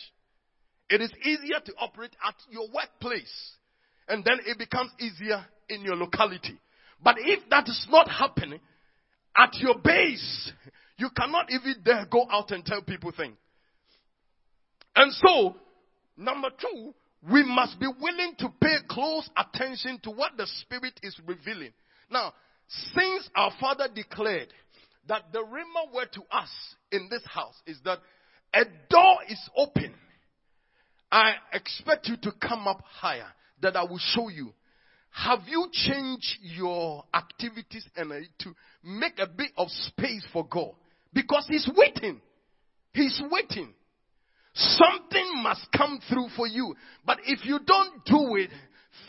It 0.91 1.01
is 1.01 1.13
easier 1.25 1.61
to 1.65 1.73
operate 1.79 2.15
at 2.27 2.35
your 2.51 2.67
workplace. 2.75 3.53
And 4.09 4.25
then 4.25 4.39
it 4.45 4.59
becomes 4.59 4.91
easier 4.99 5.45
in 5.69 5.83
your 5.83 5.97
locality. 5.97 6.59
But 7.03 7.17
if 7.19 7.49
that 7.51 7.69
is 7.69 7.87
not 7.89 8.09
happening 8.09 8.61
at 9.37 9.55
your 9.55 9.79
base, 9.79 10.53
you 10.99 11.09
cannot 11.17 11.51
even 11.51 11.77
dare 11.85 12.07
go 12.11 12.27
out 12.31 12.51
and 12.51 12.65
tell 12.65 12.83
people 12.83 13.13
things. 13.17 13.37
And 14.95 15.13
so, 15.13 15.57
number 16.17 16.49
two, 16.51 16.95
we 17.31 17.45
must 17.45 17.79
be 17.79 17.87
willing 18.01 18.35
to 18.39 18.53
pay 18.61 18.77
close 18.89 19.29
attention 19.37 20.01
to 20.03 20.11
what 20.11 20.37
the 20.37 20.47
Spirit 20.61 20.99
is 21.03 21.17
revealing. 21.27 21.73
Now, 22.11 22.33
since 22.95 23.29
our 23.35 23.53
Father 23.61 23.89
declared 23.95 24.49
that 25.09 25.33
the 25.33 25.39
rhema 25.39 25.95
word 25.95 26.09
to 26.15 26.23
us 26.31 26.51
in 26.91 27.09
this 27.11 27.23
house 27.27 27.55
is 27.67 27.79
that 27.85 27.99
a 28.55 28.65
door 28.89 29.17
is 29.29 29.41
open, 29.57 29.95
I 31.11 31.35
expect 31.53 32.09
you 32.09 32.17
to 32.23 32.33
come 32.41 32.67
up 32.67 32.83
higher, 32.85 33.29
that 33.61 33.77
I 33.77 33.85
will 33.85 33.99
show 33.99 34.29
you. 34.29 34.53
Have 35.11 35.41
you 35.47 35.69
changed 35.71 36.39
your 36.41 37.05
activities 37.15 37.87
and 37.97 38.13
uh, 38.13 38.17
to 38.41 38.55
make 38.83 39.19
a 39.19 39.27
bit 39.27 39.51
of 39.59 39.69
space 39.69 40.25
for 40.33 40.47
God? 40.47 40.71
Because 41.13 41.47
He's 41.49 41.69
waiting. 41.77 42.21
He's 42.95 43.21
waiting. 43.31 43.75
Something 44.55 45.43
must 45.43 45.67
come 45.77 45.99
through 46.09 46.29
for 46.37 46.47
you. 46.47 46.75
But 47.07 47.19
if 47.25 47.45
you 47.45 47.59
don't 47.65 48.05
do 48.05 48.37
it, 48.37 48.51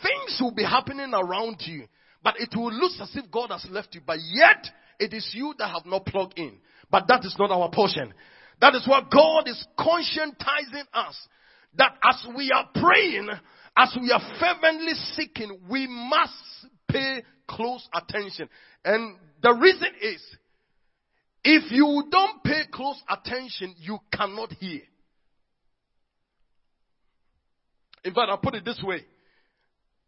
things 0.02 0.38
will 0.40 0.54
be 0.54 0.64
happening 0.64 1.12
around 1.12 1.56
you. 1.60 1.86
But 2.22 2.36
it 2.38 2.50
will 2.56 2.72
look 2.72 2.92
as 3.00 3.14
if 3.14 3.30
God 3.30 3.50
has 3.50 3.66
left 3.70 3.94
you. 3.94 4.00
But 4.06 4.18
yet, 4.32 4.66
it 4.98 5.12
is 5.12 5.30
you 5.34 5.54
that 5.58 5.68
have 5.68 5.84
not 5.84 6.06
plugged 6.06 6.38
in. 6.38 6.58
But 6.90 7.04
that 7.08 7.24
is 7.24 7.36
not 7.38 7.50
our 7.50 7.70
portion. 7.70 8.14
That 8.60 8.74
is 8.74 8.86
what 8.86 9.10
God 9.10 9.46
is 9.46 9.62
conscientizing 9.78 10.86
us. 10.94 11.28
That 11.76 11.92
as 12.02 12.26
we 12.34 12.50
are 12.50 12.68
praying, 12.74 13.28
as 13.76 13.96
we 14.00 14.10
are 14.12 14.22
fervently 14.40 14.94
seeking, 15.14 15.60
we 15.68 15.86
must 15.86 16.32
pay 16.88 17.22
close 17.46 17.86
attention. 17.92 18.48
And 18.84 19.16
the 19.42 19.52
reason 19.52 19.88
is, 20.00 20.22
if 21.42 21.70
you 21.70 22.04
don't 22.10 22.42
pay 22.42 22.62
close 22.72 23.02
attention, 23.10 23.74
you 23.78 23.98
cannot 24.10 24.52
hear. 24.52 24.80
In 28.04 28.12
fact, 28.12 28.28
I'll 28.30 28.38
put 28.38 28.54
it 28.54 28.64
this 28.64 28.82
way. 28.82 29.04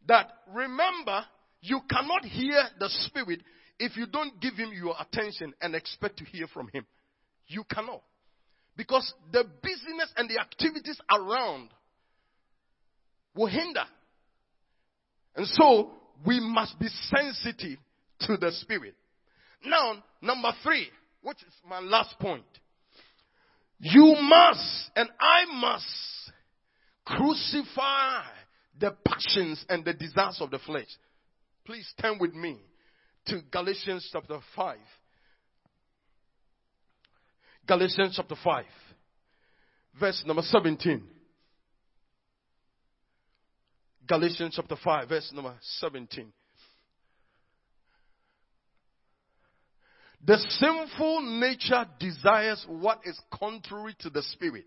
That 0.07 0.31
remember, 0.55 1.25
you 1.61 1.81
cannot 1.91 2.25
hear 2.25 2.63
the 2.79 2.89
Spirit 2.89 3.41
if 3.79 3.97
you 3.97 4.07
don't 4.07 4.41
give 4.41 4.55
Him 4.55 4.71
your 4.73 4.95
attention 5.01 5.55
and 5.61 5.75
expect 5.75 6.19
to 6.19 6.25
hear 6.25 6.47
from 6.47 6.69
Him. 6.73 6.87
You 7.49 7.65
cannot. 7.73 8.03
Because 8.77 9.13
the 9.33 9.45
business 9.63 10.13
and 10.17 10.29
the 10.29 10.39
activities 10.39 10.99
around 11.11 11.71
will 13.35 13.47
hinder. 13.47 13.85
And 15.35 15.47
so, 15.47 15.93
we 16.25 16.41
must 16.41 16.79
be 16.79 16.89
sensitive 16.89 17.79
to 18.21 18.37
the 18.37 18.53
Spirit. 18.53 18.95
Now, 19.65 20.03
number 20.23 20.53
three, 20.63 20.89
which 21.23 21.39
is 21.39 21.53
my 21.69 21.81
last 21.81 22.19
point. 22.19 22.45
You 23.79 24.17
must, 24.21 24.91
and 24.95 25.09
I 25.21 25.45
must, 25.61 25.85
crucify 27.07 28.25
the 28.79 28.95
passions 29.05 29.65
and 29.69 29.85
the 29.85 29.95
desires 29.95 30.39
of 30.41 30.51
the 30.51 30.59
flesh. 30.59 30.89
Please 31.65 31.91
turn 32.01 32.19
with 32.19 32.35
me 32.35 32.59
to 33.27 33.41
Galatians 33.51 34.09
chapter 34.13 34.39
5. 34.55 34.77
Galatians 37.67 38.15
chapter 38.17 38.37
5, 38.43 38.65
verse 39.99 40.23
number 40.27 40.43
17. 40.43 41.03
Galatians 44.07 44.55
chapter 44.55 44.77
5, 44.83 45.09
verse 45.09 45.33
number 45.35 45.55
17. 45.81 46.33
The 50.25 50.39
sinful 50.49 51.41
nature 51.41 51.87
desires 51.99 52.65
what 52.69 53.01
is 53.05 53.19
contrary 53.33 53.97
to 54.01 54.11
the 54.11 54.23
spirit. 54.23 54.65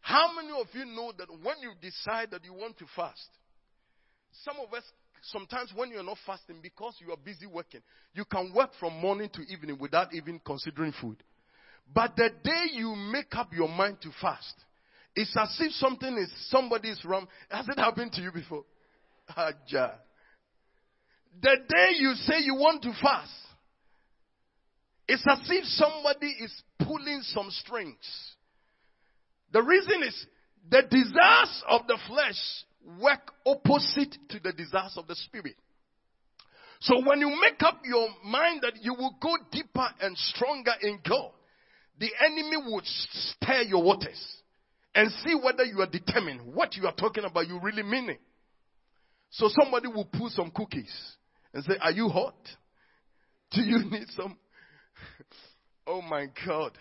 How 0.00 0.34
many 0.34 0.50
of 0.58 0.66
you 0.72 0.84
know 0.86 1.12
that 1.18 1.28
when 1.42 1.60
you 1.60 1.72
decide 1.80 2.30
that 2.30 2.44
you 2.44 2.54
want 2.54 2.78
to 2.78 2.86
fast, 2.96 3.28
some 4.44 4.56
of 4.66 4.72
us, 4.72 4.84
sometimes 5.22 5.72
when 5.74 5.90
you're 5.90 6.02
not 6.02 6.18
fasting 6.26 6.56
because 6.62 6.94
you 7.00 7.12
are 7.12 7.16
busy 7.16 7.46
working, 7.46 7.80
you 8.14 8.24
can 8.24 8.52
work 8.54 8.70
from 8.78 8.98
morning 9.00 9.28
to 9.34 9.42
evening 9.52 9.78
without 9.78 10.14
even 10.14 10.40
considering 10.44 10.92
food. 11.00 11.22
But 11.92 12.16
the 12.16 12.30
day 12.42 12.66
you 12.74 12.94
make 12.94 13.34
up 13.34 13.52
your 13.52 13.68
mind 13.68 13.98
to 14.02 14.10
fast, 14.20 14.54
it's 15.14 15.36
as 15.36 15.56
if 15.60 15.72
something 15.72 16.16
is, 16.16 16.32
somebody 16.48 16.88
is 16.88 17.04
wrong. 17.04 17.26
Has 17.50 17.66
it 17.68 17.78
happened 17.78 18.12
to 18.12 18.22
you 18.22 18.30
before? 18.32 18.64
Aja. 19.36 19.92
The 21.42 21.56
day 21.68 21.90
you 21.98 22.14
say 22.14 22.40
you 22.40 22.54
want 22.54 22.82
to 22.82 22.92
fast, 23.02 23.32
it's 25.08 25.24
as 25.28 25.40
if 25.50 25.64
somebody 25.64 26.28
is 26.40 26.62
pulling 26.78 27.22
some 27.22 27.50
strings. 27.50 27.96
The 29.52 29.62
reason 29.62 30.02
is 30.02 30.26
the 30.70 30.82
desires 30.82 31.62
of 31.68 31.86
the 31.86 31.98
flesh 32.06 32.64
work 33.00 33.32
opposite 33.46 34.16
to 34.30 34.40
the 34.42 34.52
desires 34.52 34.94
of 34.96 35.06
the 35.06 35.14
spirit. 35.14 35.56
So 36.80 37.02
when 37.04 37.20
you 37.20 37.28
make 37.40 37.62
up 37.62 37.80
your 37.84 38.08
mind 38.24 38.62
that 38.62 38.82
you 38.82 38.94
will 38.94 39.16
go 39.20 39.36
deeper 39.52 39.86
and 40.00 40.16
stronger 40.16 40.72
in 40.80 40.98
God, 41.06 41.32
the 41.98 42.10
enemy 42.24 42.56
would 42.72 42.84
stir 42.86 43.62
your 43.62 43.82
waters 43.82 44.36
and 44.94 45.10
see 45.24 45.34
whether 45.34 45.64
you 45.64 45.80
are 45.80 45.86
determined. 45.86 46.40
What 46.54 46.76
you 46.76 46.86
are 46.86 46.94
talking 46.94 47.24
about, 47.24 47.46
you 47.48 47.60
really 47.60 47.82
mean 47.82 48.08
it. 48.10 48.20
So 49.30 49.48
somebody 49.48 49.88
will 49.88 50.06
pull 50.06 50.30
some 50.30 50.50
cookies 50.50 50.92
and 51.52 51.62
say, 51.64 51.74
Are 51.80 51.92
you 51.92 52.08
hot? 52.08 52.34
Do 53.52 53.62
you 53.62 53.90
need 53.90 54.08
some? 54.10 54.36
Oh 55.86 56.02
my 56.02 56.26
God. 56.46 56.72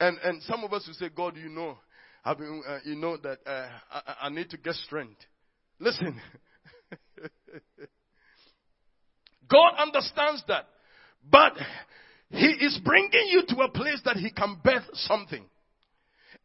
And, 0.00 0.18
and 0.24 0.42
some 0.42 0.64
of 0.64 0.72
us 0.72 0.86
will 0.86 0.94
say, 0.94 1.10
God, 1.14 1.36
you 1.36 1.50
know, 1.50 1.76
I've 2.24 2.38
been, 2.38 2.62
uh, 2.66 2.78
you 2.84 2.96
know 2.96 3.18
that 3.18 3.38
uh, 3.46 3.68
I, 3.92 4.14
I 4.22 4.28
need 4.30 4.50
to 4.50 4.56
get 4.56 4.74
strength. 4.74 5.20
Listen. 5.78 6.20
God 9.50 9.72
understands 9.78 10.42
that. 10.48 10.66
But 11.30 11.52
He 12.30 12.46
is 12.46 12.80
bringing 12.82 13.28
you 13.28 13.42
to 13.48 13.56
a 13.62 13.70
place 13.70 14.00
that 14.06 14.16
He 14.16 14.30
can 14.30 14.58
birth 14.64 14.88
something. 14.94 15.44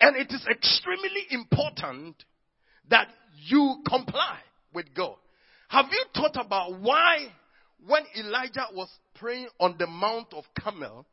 And 0.01 0.17
it 0.17 0.31
is 0.31 0.45
extremely 0.49 1.25
important 1.31 2.21
that 2.89 3.07
you 3.47 3.77
comply 3.87 4.39
with 4.73 4.93
God. 4.93 5.15
Have 5.69 5.85
you 5.91 6.03
thought 6.13 6.45
about 6.45 6.79
why 6.81 7.27
when 7.85 8.03
Elijah 8.17 8.67
was 8.73 8.89
praying 9.15 9.47
on 9.59 9.75
the 9.79 9.87
Mount 9.87 10.33
of 10.33 10.43
Carmel, 10.59 11.05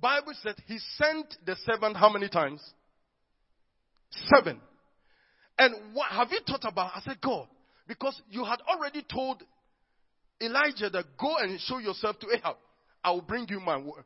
Bible 0.00 0.32
said 0.42 0.56
he 0.66 0.78
sent 0.96 1.36
the 1.46 1.56
servant 1.66 1.96
how 1.96 2.10
many 2.12 2.28
times? 2.28 2.62
Seven. 4.34 4.60
And 5.58 5.94
what 5.94 6.10
have 6.10 6.32
you 6.32 6.40
thought 6.46 6.64
about? 6.64 6.92
I 6.94 7.00
said, 7.00 7.20
God, 7.20 7.46
because 7.86 8.20
you 8.30 8.44
had 8.44 8.60
already 8.68 9.04
told 9.10 9.42
Elijah 10.40 10.90
that 10.90 11.04
go 11.18 11.36
and 11.38 11.60
show 11.60 11.78
yourself 11.78 12.18
to 12.20 12.26
Ahab. 12.34 12.56
I 13.04 13.10
will 13.12 13.22
bring 13.22 13.46
you 13.48 13.60
my 13.60 13.76
word. 13.76 14.04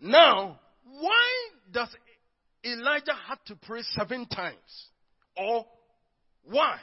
Now, 0.00 0.60
why 0.84 1.48
does 1.72 1.88
Elijah 2.64 3.14
have 3.28 3.42
to 3.46 3.56
pray 3.56 3.82
seven 3.94 4.26
times? 4.26 4.88
Or 5.36 5.66
why? 6.44 6.78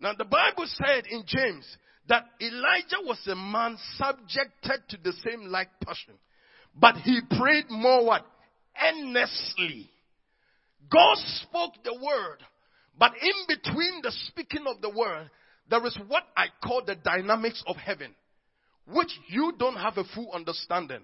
Now 0.00 0.12
the 0.16 0.24
Bible 0.24 0.66
said 0.66 1.06
in 1.06 1.24
James 1.26 1.64
that 2.08 2.24
Elijah 2.40 3.02
was 3.04 3.18
a 3.26 3.34
man 3.34 3.76
subjected 3.96 4.82
to 4.88 4.96
the 5.02 5.12
same 5.24 5.46
like 5.46 5.68
passion. 5.84 6.14
But 6.74 6.96
he 6.96 7.20
prayed 7.38 7.66
more 7.70 8.04
what? 8.04 8.26
Earnestly. 8.80 9.90
God 10.90 11.16
spoke 11.16 11.72
the 11.84 11.94
word, 11.94 12.38
but 12.98 13.12
in 13.20 13.56
between 13.56 14.02
the 14.02 14.12
speaking 14.28 14.64
of 14.66 14.80
the 14.82 14.90
word, 14.90 15.30
there 15.70 15.84
is 15.86 15.96
what 16.08 16.24
I 16.36 16.46
call 16.62 16.82
the 16.84 16.96
dynamics 16.96 17.62
of 17.66 17.76
heaven, 17.76 18.14
which 18.86 19.10
you 19.28 19.52
don't 19.58 19.76
have 19.76 19.96
a 19.96 20.04
full 20.14 20.30
understanding. 20.34 21.00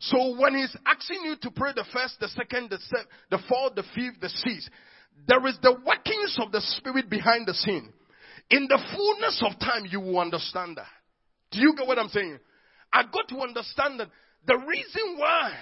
So 0.00 0.36
when 0.40 0.54
he's 0.54 0.74
asking 0.86 1.22
you 1.24 1.36
to 1.42 1.50
pray 1.50 1.72
the 1.74 1.84
first, 1.92 2.18
the 2.20 2.28
second, 2.28 2.70
the, 2.70 2.78
se- 2.78 3.08
the 3.30 3.38
fourth, 3.48 3.74
the 3.74 3.84
fifth, 3.94 4.20
the 4.20 4.28
sixth, 4.28 4.70
there 5.26 5.44
is 5.46 5.58
the 5.62 5.72
workings 5.72 6.38
of 6.40 6.52
the 6.52 6.60
spirit 6.60 7.10
behind 7.10 7.46
the 7.46 7.54
scene. 7.54 7.92
In 8.50 8.66
the 8.68 8.78
fullness 8.94 9.42
of 9.44 9.58
time, 9.60 9.86
you 9.90 10.00
will 10.00 10.18
understand 10.18 10.76
that. 10.76 10.86
Do 11.50 11.60
you 11.60 11.74
get 11.76 11.86
what 11.86 11.98
I'm 11.98 12.08
saying? 12.08 12.38
I 12.92 13.02
got 13.02 13.28
to 13.28 13.40
understand 13.40 14.00
that 14.00 14.08
the 14.46 14.56
reason 14.56 15.18
why 15.18 15.52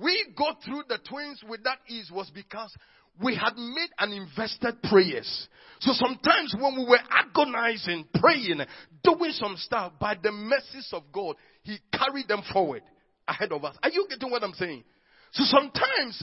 we 0.00 0.26
go 0.36 0.46
through 0.64 0.82
the 0.88 0.98
twins 1.08 1.42
with 1.48 1.64
that 1.64 1.78
ease 1.88 2.10
was 2.12 2.30
because 2.34 2.74
we 3.22 3.34
had 3.36 3.56
made 3.56 3.90
and 3.98 4.12
invested 4.12 4.82
prayers. 4.82 5.48
So 5.80 5.92
sometimes 5.92 6.54
when 6.58 6.76
we 6.76 6.84
were 6.84 6.98
agonizing, 7.10 8.06
praying, 8.14 8.60
doing 9.02 9.32
some 9.32 9.56
stuff, 9.56 9.92
by 10.00 10.16
the 10.20 10.32
mercies 10.32 10.88
of 10.92 11.04
God, 11.12 11.36
He 11.62 11.78
carried 11.92 12.28
them 12.28 12.42
forward 12.52 12.82
ahead 13.28 13.52
of 13.52 13.64
us. 13.64 13.76
Are 13.82 13.90
you 13.90 14.06
getting 14.10 14.30
what 14.30 14.42
I'm 14.42 14.54
saying? 14.54 14.84
So 15.32 15.44
sometimes 15.44 16.22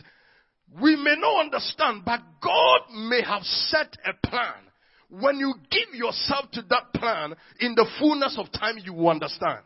we 0.82 0.96
may 0.96 1.16
not 1.18 1.46
understand, 1.46 2.04
but 2.06 2.22
God 2.42 2.82
may 3.10 3.22
have 3.24 3.44
set 3.44 3.96
a 4.06 4.28
plan. 4.28 4.71
When 5.12 5.38
you 5.38 5.54
give 5.70 5.94
yourself 5.94 6.50
to 6.54 6.62
that 6.70 6.94
plan, 6.94 7.36
in 7.60 7.76
the 7.76 7.86
fullness 8.00 8.38
of 8.40 8.52
time, 8.54 8.78
you 8.82 8.94
will 8.94 9.10
understand. 9.10 9.60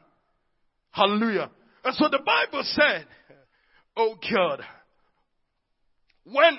Hallelujah. 0.90 1.52
And 1.84 1.96
so 1.96 2.10
the 2.10 2.20
Bible 2.26 2.64
said, 2.64 3.06
Oh 3.96 4.16
God, 4.34 4.62
when 6.24 6.58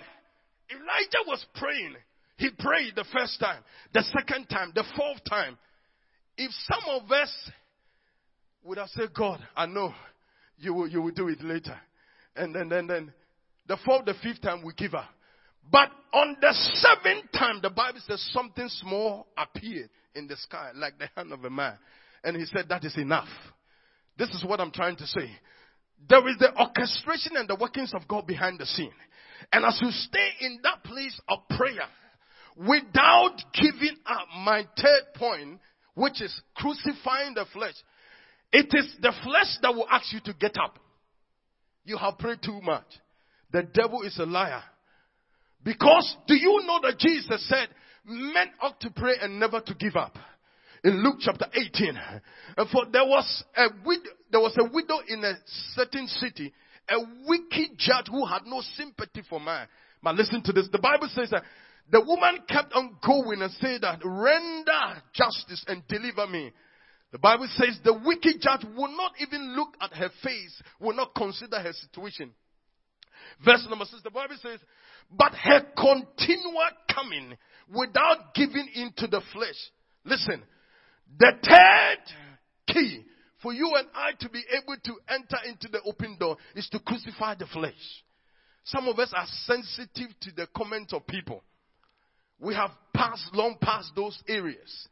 Elijah 0.70 1.24
was 1.26 1.44
praying, 1.56 1.96
he 2.36 2.50
prayed 2.58 2.94
the 2.94 3.04
first 3.12 3.40
time, 3.40 3.62
the 3.92 4.02
second 4.02 4.46
time, 4.46 4.70
the 4.74 4.84
fourth 4.96 5.18
time. 5.28 5.58
If 6.36 6.52
some 6.52 7.02
of 7.02 7.10
us 7.10 7.50
would 8.62 8.78
have 8.78 8.88
said, 8.90 9.08
God, 9.14 9.40
I 9.56 9.66
know 9.66 9.92
you 10.58 10.74
will, 10.74 10.88
you 10.88 11.02
will 11.02 11.12
do 11.12 11.28
it 11.28 11.42
later. 11.42 11.76
And 12.36 12.54
then, 12.54 12.68
then, 12.68 12.86
then, 12.86 13.12
the 13.66 13.78
fourth, 13.84 14.04
the 14.04 14.14
fifth 14.22 14.42
time 14.42 14.62
we 14.64 14.72
give 14.74 14.94
up. 14.94 15.08
But 15.70 15.90
on 16.12 16.36
the 16.40 16.52
seventh 16.52 17.32
time, 17.32 17.60
the 17.62 17.70
Bible 17.70 18.00
says 18.06 18.26
something 18.32 18.68
small 18.68 19.26
appeared 19.36 19.90
in 20.14 20.26
the 20.26 20.36
sky 20.36 20.70
like 20.74 20.98
the 20.98 21.08
hand 21.16 21.32
of 21.32 21.44
a 21.44 21.50
man. 21.50 21.74
And 22.24 22.36
he 22.36 22.44
said, 22.46 22.68
that 22.68 22.84
is 22.84 22.96
enough. 22.96 23.28
This 24.18 24.30
is 24.30 24.44
what 24.44 24.60
I'm 24.60 24.70
trying 24.70 24.96
to 24.96 25.06
say. 25.06 25.30
There 26.08 26.26
is 26.28 26.36
the 26.38 26.58
orchestration 26.58 27.36
and 27.36 27.48
the 27.48 27.56
workings 27.56 27.92
of 27.94 28.06
God 28.08 28.26
behind 28.26 28.58
the 28.58 28.66
scene. 28.66 28.92
And 29.52 29.64
as 29.64 29.78
you 29.82 29.90
stay 29.90 30.28
in 30.40 30.60
that 30.62 30.84
place 30.84 31.20
of 31.28 31.38
prayer, 31.50 31.86
without 32.56 33.36
giving 33.52 33.96
up 34.06 34.26
my 34.38 34.66
third 34.76 35.14
point, 35.14 35.60
which 35.94 36.22
is 36.22 36.40
crucifying 36.54 37.34
the 37.34 37.44
flesh, 37.52 37.74
it 38.52 38.66
is 38.72 38.96
the 39.00 39.12
flesh 39.22 39.58
that 39.62 39.74
will 39.74 39.88
ask 39.90 40.12
you 40.12 40.20
to 40.24 40.32
get 40.34 40.56
up. 40.62 40.78
You 41.84 41.96
have 41.98 42.18
prayed 42.18 42.42
too 42.42 42.60
much. 42.62 42.86
The 43.52 43.62
devil 43.62 44.02
is 44.02 44.18
a 44.18 44.26
liar. 44.26 44.62
Because 45.66 46.16
do 46.28 46.36
you 46.36 46.62
know 46.64 46.78
that 46.84 46.96
Jesus 46.96 47.44
said 47.48 47.66
men 48.04 48.46
ought 48.62 48.80
to 48.82 48.90
pray 48.90 49.14
and 49.20 49.40
never 49.40 49.60
to 49.60 49.74
give 49.74 49.96
up? 49.96 50.16
In 50.84 51.02
Luke 51.02 51.16
chapter 51.18 51.46
18. 51.52 51.98
And 52.56 52.70
for 52.70 52.86
there 52.86 53.04
was 53.04 53.42
a 53.56 53.64
widow, 53.84 54.10
there 54.30 54.40
was 54.40 54.56
a 54.60 54.72
widow 54.72 54.98
in 55.08 55.24
a 55.24 55.34
certain 55.74 56.06
city, 56.06 56.54
a 56.88 56.98
wicked 57.26 57.78
judge 57.78 58.06
who 58.08 58.24
had 58.24 58.42
no 58.46 58.62
sympathy 58.76 59.22
for 59.28 59.40
man. 59.40 59.66
But 60.04 60.14
listen 60.14 60.40
to 60.44 60.52
this. 60.52 60.68
The 60.70 60.78
Bible 60.78 61.08
says 61.12 61.30
that 61.30 61.42
the 61.90 62.00
woman 62.00 62.44
kept 62.48 62.72
on 62.72 62.96
going 63.04 63.42
and 63.42 63.50
said 63.54 63.80
that 63.80 63.98
render 64.04 65.02
justice 65.14 65.64
and 65.66 65.82
deliver 65.88 66.28
me. 66.28 66.52
The 67.10 67.18
Bible 67.18 67.48
says 67.56 67.80
the 67.82 68.00
wicked 68.04 68.40
judge 68.40 68.64
will 68.76 68.96
not 68.96 69.14
even 69.18 69.56
look 69.56 69.74
at 69.80 69.92
her 69.94 70.10
face, 70.22 70.62
will 70.78 70.94
not 70.94 71.12
consider 71.16 71.58
her 71.58 71.72
situation. 71.72 72.30
Verse 73.44 73.66
number 73.68 73.84
six, 73.84 74.02
the 74.02 74.10
Bible 74.10 74.36
says, 74.40 74.60
but 75.10 75.32
her 75.34 75.60
continual 75.76 76.70
coming 76.92 77.36
without 77.68 78.34
giving 78.34 78.68
in 78.74 78.92
to 78.96 79.06
the 79.06 79.20
flesh. 79.32 79.70
Listen, 80.04 80.42
the 81.18 81.32
third 81.42 82.74
key 82.74 83.04
for 83.42 83.52
you 83.52 83.72
and 83.76 83.86
I 83.94 84.12
to 84.20 84.28
be 84.28 84.42
able 84.52 84.76
to 84.84 84.94
enter 85.08 85.36
into 85.46 85.68
the 85.68 85.82
open 85.82 86.16
door 86.18 86.36
is 86.54 86.68
to 86.70 86.80
crucify 86.80 87.34
the 87.34 87.46
flesh. 87.46 87.74
Some 88.64 88.88
of 88.88 88.98
us 88.98 89.12
are 89.14 89.26
sensitive 89.44 90.18
to 90.22 90.32
the 90.34 90.48
comments 90.56 90.92
of 90.92 91.06
people. 91.06 91.44
We 92.40 92.54
have 92.54 92.70
passed 92.92 93.32
long 93.32 93.56
past 93.60 93.92
those 93.94 94.18
areas. 94.28 94.88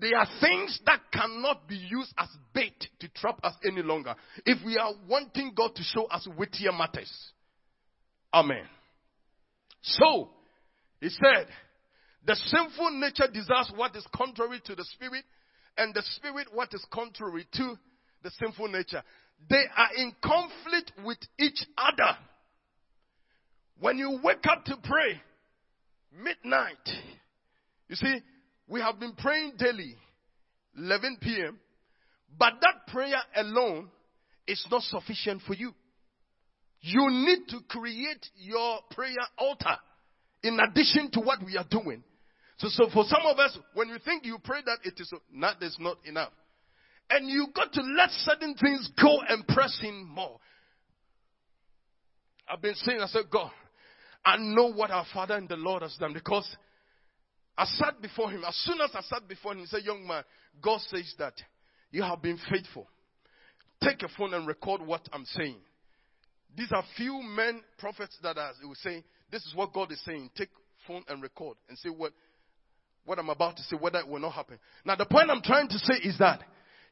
There 0.00 0.16
are 0.16 0.26
things 0.40 0.80
that 0.86 1.00
cannot 1.12 1.68
be 1.68 1.76
used 1.76 2.12
as 2.18 2.28
bait 2.52 2.86
to 3.00 3.08
trap 3.08 3.38
us 3.42 3.54
any 3.64 3.82
longer 3.82 4.14
if 4.44 4.58
we 4.64 4.76
are 4.76 4.92
wanting 5.08 5.52
God 5.56 5.74
to 5.76 5.82
show 5.82 6.04
us 6.06 6.26
weightier 6.36 6.72
matters. 6.72 7.10
Amen. 8.34 8.64
So, 9.80 10.28
he 11.00 11.08
said, 11.08 11.46
the 12.26 12.34
sinful 12.34 12.98
nature 12.98 13.28
desires 13.32 13.70
what 13.76 13.94
is 13.94 14.04
contrary 14.12 14.60
to 14.64 14.74
the 14.74 14.84
spirit, 14.94 15.24
and 15.78 15.94
the 15.94 16.02
spirit 16.16 16.48
what 16.52 16.74
is 16.74 16.84
contrary 16.92 17.46
to 17.52 17.78
the 18.24 18.30
sinful 18.42 18.68
nature. 18.68 19.02
They 19.48 19.62
are 19.76 19.88
in 19.96 20.12
conflict 20.24 20.92
with 21.04 21.18
each 21.38 21.64
other. 21.78 22.18
When 23.78 23.98
you 23.98 24.18
wake 24.22 24.44
up 24.50 24.64
to 24.64 24.78
pray, 24.82 25.20
midnight, 26.12 26.88
you 27.88 27.94
see, 27.94 28.16
we 28.66 28.80
have 28.80 28.98
been 28.98 29.12
praying 29.12 29.52
daily, 29.58 29.94
11 30.76 31.18
p.m., 31.20 31.58
but 32.36 32.54
that 32.62 32.92
prayer 32.92 33.20
alone 33.36 33.90
is 34.48 34.66
not 34.72 34.82
sufficient 34.82 35.42
for 35.46 35.54
you. 35.54 35.72
You 36.86 37.08
need 37.08 37.48
to 37.48 37.60
create 37.66 38.28
your 38.36 38.80
prayer 38.90 39.16
altar 39.38 39.78
in 40.42 40.60
addition 40.60 41.10
to 41.12 41.20
what 41.20 41.38
we 41.42 41.56
are 41.56 41.64
doing. 41.70 42.04
So, 42.58 42.68
so 42.68 42.90
for 42.92 43.04
some 43.04 43.22
of 43.24 43.38
us, 43.38 43.56
when 43.72 43.88
you 43.88 43.96
think 44.04 44.26
you 44.26 44.36
pray 44.44 44.60
that 44.66 44.80
it 44.84 45.00
is 45.00 45.10
not, 45.32 45.56
that's 45.62 45.78
not 45.80 45.96
enough. 46.04 46.32
And 47.08 47.26
you 47.26 47.46
got 47.56 47.72
to 47.72 47.80
let 47.80 48.10
certain 48.10 48.54
things 48.56 48.90
go 49.00 49.16
and 49.26 49.48
press 49.48 49.80
in 49.82 50.04
more. 50.04 50.38
I've 52.46 52.60
been 52.60 52.74
saying, 52.74 53.00
I 53.00 53.06
said, 53.06 53.30
God, 53.32 53.50
I 54.22 54.36
know 54.36 54.70
what 54.70 54.90
our 54.90 55.06
Father 55.14 55.36
and 55.36 55.48
the 55.48 55.56
Lord 55.56 55.80
has 55.80 55.96
done 55.98 56.12
because 56.12 56.46
I 57.56 57.64
sat 57.64 58.02
before 58.02 58.30
him. 58.30 58.44
As 58.46 58.56
soon 58.56 58.78
as 58.82 58.90
I 58.94 59.00
sat 59.00 59.26
before 59.26 59.52
him, 59.52 59.60
he 59.60 59.66
said, 59.66 59.84
Young 59.84 60.06
man, 60.06 60.22
God 60.62 60.82
says 60.82 61.14
that 61.18 61.32
you 61.90 62.02
have 62.02 62.20
been 62.20 62.38
faithful. 62.50 62.86
Take 63.82 64.02
a 64.02 64.08
phone 64.18 64.34
and 64.34 64.46
record 64.46 64.82
what 64.82 65.08
I'm 65.14 65.24
saying. 65.24 65.56
These 66.56 66.72
are 66.72 66.84
few 66.96 67.20
men, 67.22 67.62
prophets 67.78 68.16
that 68.22 68.38
are 68.38 68.52
will 68.62 68.74
say, 68.76 69.04
This 69.30 69.44
is 69.44 69.54
what 69.54 69.72
God 69.72 69.90
is 69.92 70.00
saying. 70.04 70.30
Take 70.36 70.50
phone 70.86 71.02
and 71.08 71.22
record 71.22 71.56
and 71.68 71.78
say 71.78 71.88
what 71.88 72.12
what 73.04 73.18
I'm 73.18 73.28
about 73.28 73.56
to 73.56 73.62
say, 73.64 73.76
whether 73.78 73.98
it 73.98 74.08
will 74.08 74.20
not 74.20 74.32
happen. 74.32 74.58
Now 74.84 74.96
the 74.96 75.06
point 75.06 75.30
I'm 75.30 75.42
trying 75.42 75.68
to 75.68 75.78
say 75.78 75.94
is 76.02 76.18
that 76.18 76.42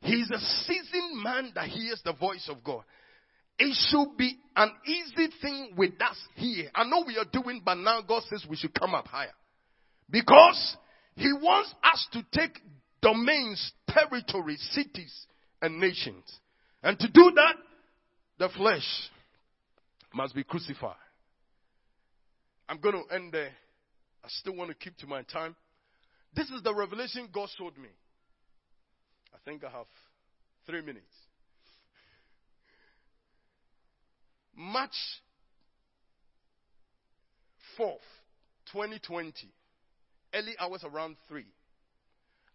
he's 0.01 0.31
a 0.31 0.39
seasoned 0.39 1.23
man 1.23 1.53
that 1.55 1.69
hears 1.69 2.03
the 2.05 2.13
voice 2.13 2.49
of 2.51 2.63
God. 2.63 2.83
It 3.59 3.75
should 3.91 4.17
be 4.17 4.37
an 4.57 4.73
easy 4.87 5.29
thing 5.41 5.75
with 5.77 5.93
us 6.01 6.17
here. 6.35 6.71
I 6.75 6.85
know 6.85 7.05
we 7.07 7.17
are 7.17 7.27
doing, 7.31 7.63
but 7.65 7.75
now 7.75 8.01
God 8.03 8.23
says 8.29 8.45
we 8.49 8.57
should 8.57 8.75
come 8.75 8.95
up 8.95 9.07
higher. 9.07 9.33
Because 10.11 10.77
He 11.15 11.33
wants 11.33 11.73
us 11.85 12.07
to 12.13 12.27
take 12.33 12.59
domains, 13.01 13.73
territories, 13.89 14.67
cities, 14.73 15.27
and 15.61 15.79
nations. 15.79 16.25
And 16.83 16.99
to 16.99 17.09
do 17.09 17.33
that, 17.37 17.55
the 18.39 18.49
flesh 18.49 18.85
must 20.15 20.35
be 20.35 20.45
crucified. 20.45 20.97
I'm 22.69 22.79
going 22.79 22.95
to 22.95 23.15
end 23.15 23.33
there. 23.33 23.53
I 24.25 24.29
still 24.29 24.57
want 24.57 24.71
to 24.71 24.77
keep 24.77 24.97
to 24.99 25.07
my 25.07 25.23
time. 25.23 25.57
This 26.35 26.49
is 26.51 26.63
the 26.63 26.75
revelation 26.75 27.29
God 27.33 27.49
showed 27.59 27.77
me. 27.77 27.89
I 29.35 29.39
think 29.45 29.65
I 29.65 29.71
have 29.71 29.87
three 30.67 30.81
minutes. 30.81 31.05
March 34.55 34.91
4th, 37.79 37.97
2020, 38.73 39.33
early 40.35 40.53
hours 40.59 40.85
around 40.85 41.17
3, 41.29 41.45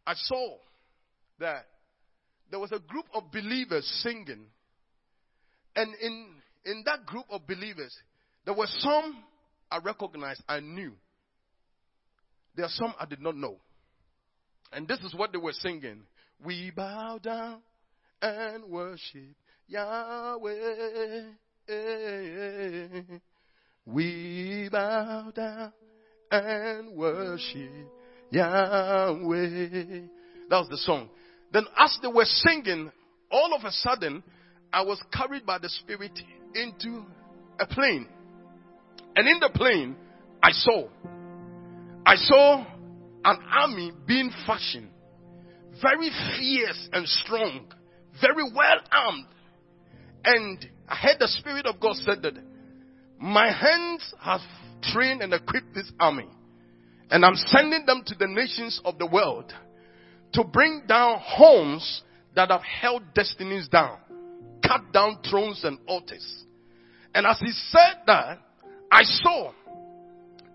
I 0.06 0.14
saw 0.16 0.58
that 1.40 1.66
there 2.50 2.60
was 2.60 2.72
a 2.72 2.80
group 2.80 3.06
of 3.14 3.32
believers 3.32 3.86
singing. 4.04 4.46
And 5.76 5.94
in, 6.02 6.28
in 6.68 6.84
that 6.86 7.06
group 7.06 7.26
of 7.30 7.48
believers, 7.48 7.96
there 8.46 8.54
were 8.54 8.68
some 8.80 9.24
I 9.72 9.80
recognized, 9.80 10.44
I 10.48 10.60
knew. 10.60 10.94
There 12.56 12.66
are 12.66 12.72
some 12.72 12.94
I 13.00 13.06
did 13.06 13.22
not 13.22 13.36
know. 13.36 13.58
And 14.72 14.88
this 14.88 15.00
is 15.00 15.16
what 15.16 15.32
they 15.32 15.38
were 15.38 15.54
singing. 15.54 16.04
We 16.44 16.72
bow 16.76 17.20
down 17.22 17.62
and 18.22 18.66
worship 18.66 19.36
Yahweh. 19.68 21.24
We 23.86 24.70
bow 24.72 25.32
down 25.36 25.74
and 26.32 26.96
worship 26.96 27.72
Yahweh. 28.32 30.02
That 30.50 30.58
was 30.60 30.70
the 30.70 30.78
song. 30.78 31.10
Then 31.52 31.66
as 31.78 31.98
they 32.02 32.08
were 32.08 32.26
singing, 32.26 32.92
all 33.32 33.54
of 33.54 33.64
a 33.64 33.72
sudden, 33.72 34.24
I 34.72 34.82
was 34.82 35.02
carried 35.14 35.46
by 35.46 35.60
the 35.60 35.70
Spirit 35.70 36.12
into 36.62 37.06
a 37.60 37.66
plain. 37.68 38.08
And 39.16 39.28
in 39.28 39.40
the 39.40 39.50
plain, 39.54 39.96
I 40.42 40.52
saw, 40.52 40.88
I 42.06 42.16
saw 42.16 42.66
an 43.26 43.38
army 43.52 43.92
being 44.06 44.32
fashioned, 44.46 44.90
very 45.82 46.10
fierce 46.38 46.90
and 46.94 47.08
strong, 47.08 47.68
very 48.22 48.44
well 48.56 48.78
armed. 48.92 49.28
And 50.24 50.66
I 50.88 50.96
heard 50.96 51.18
the 51.20 51.28
Spirit 51.28 51.66
of 51.66 51.80
God 51.80 51.96
said 51.96 52.22
that 52.24 52.34
my 53.20 53.52
hands 53.52 54.14
have 54.20 54.42
trained 54.84 55.22
and 55.22 55.34
equipped 55.34 55.74
this 55.74 55.92
army. 56.00 56.28
And 57.10 57.26
I'm 57.26 57.36
sending 57.36 57.86
them 57.86 58.04
to 58.06 58.16
the 58.16 58.28
nations 58.28 58.82
of 58.84 59.00
the 59.00 59.08
world 59.08 59.54
to 60.34 60.44
bring 60.44 60.84
down 60.88 61.20
homes 61.24 62.04
that 62.36 62.52
have 62.52 62.62
held 62.62 63.14
destinies 63.14 63.68
down, 63.70 63.98
cut 64.66 64.92
down 64.94 65.20
thrones 65.30 65.64
and 65.64 65.80
altars. 65.88 66.46
And 67.14 67.26
as 67.26 67.40
he 67.40 67.52
said 67.52 68.02
that, 68.06 68.40
I 68.92 69.04
saw 69.04 69.52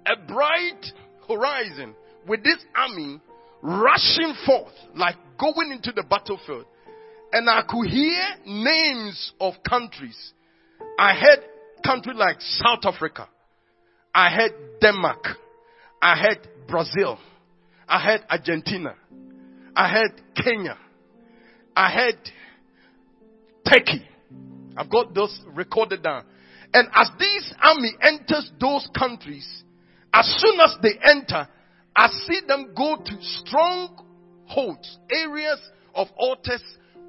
a 0.07 0.17
bright 0.27 0.87
horizon 1.29 1.95
with 2.27 2.43
this 2.45 2.65
army 2.75 3.21
rushing 3.63 4.35
forth, 4.47 4.73
like 4.95 5.17
going 5.39 5.73
into 5.73 5.93
the 5.93 6.03
battlefield. 6.03 6.67
And 7.33 7.49
I 7.49 7.63
could 7.69 7.89
hear 7.89 8.23
names 8.47 9.33
of 9.41 9.55
countries. 9.69 10.33
I 10.99 11.15
heard 11.15 11.41
countries 11.85 12.17
like 12.17 12.37
South 12.41 12.85
Africa. 12.85 13.29
I 14.15 14.29
heard 14.29 14.53
Denmark. 14.81 15.25
I 16.01 16.17
heard 16.17 16.49
Brazil. 16.69 17.19
I 17.89 18.01
heard 18.01 18.21
Argentina. 18.29 18.95
I 19.75 19.89
heard 19.89 20.21
Kenya. 20.37 20.77
I 21.75 21.91
heard 21.91 22.19
Turkey. 23.67 24.07
I've 24.77 24.91
got 24.91 25.15
those 25.15 25.39
recorded 25.55 26.03
down. 26.03 26.25
And 26.75 26.89
as 26.95 27.11
this 27.19 27.53
army 27.63 27.93
enters 28.01 28.51
those 28.59 28.89
countries, 28.97 29.47
as 30.13 30.27
soon 30.39 30.61
as 30.61 30.77
they 30.83 30.99
enter, 31.05 31.49
I 31.95 32.09
see 32.27 32.41
them 32.47 32.73
go 32.77 32.97
to 32.97 33.17
strongholds, 33.21 34.99
areas 35.11 35.61
of 35.95 36.09
altars 36.17 36.63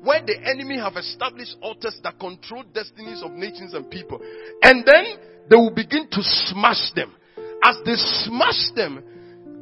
where 0.04 0.22
the 0.26 0.38
enemy 0.38 0.78
have 0.78 0.98
established 0.98 1.56
altars 1.62 1.98
that 2.04 2.20
control 2.20 2.64
destinies 2.74 3.24
of 3.24 3.32
nations 3.32 3.74
and 3.74 3.90
people. 3.90 4.20
And 4.62 4.86
then 4.86 5.06
they 5.50 5.56
will 5.56 5.74
begin 5.74 6.10
to 6.12 6.22
smash 6.22 6.92
them. 6.94 7.14
As 7.64 7.78
they 7.86 7.96
smash 7.96 8.72
them, 8.76 9.02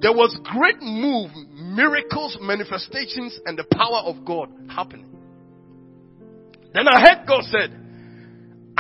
there 0.01 0.13
was 0.13 0.35
great 0.43 0.81
move, 0.81 1.29
miracles, 1.53 2.35
manifestations, 2.41 3.39
and 3.45 3.55
the 3.55 3.65
power 3.65 4.01
of 4.03 4.25
God 4.25 4.49
happening. 4.67 5.05
Then 6.73 6.87
I 6.87 6.99
heard 7.01 7.27
God 7.27 7.43
said, 7.43 7.77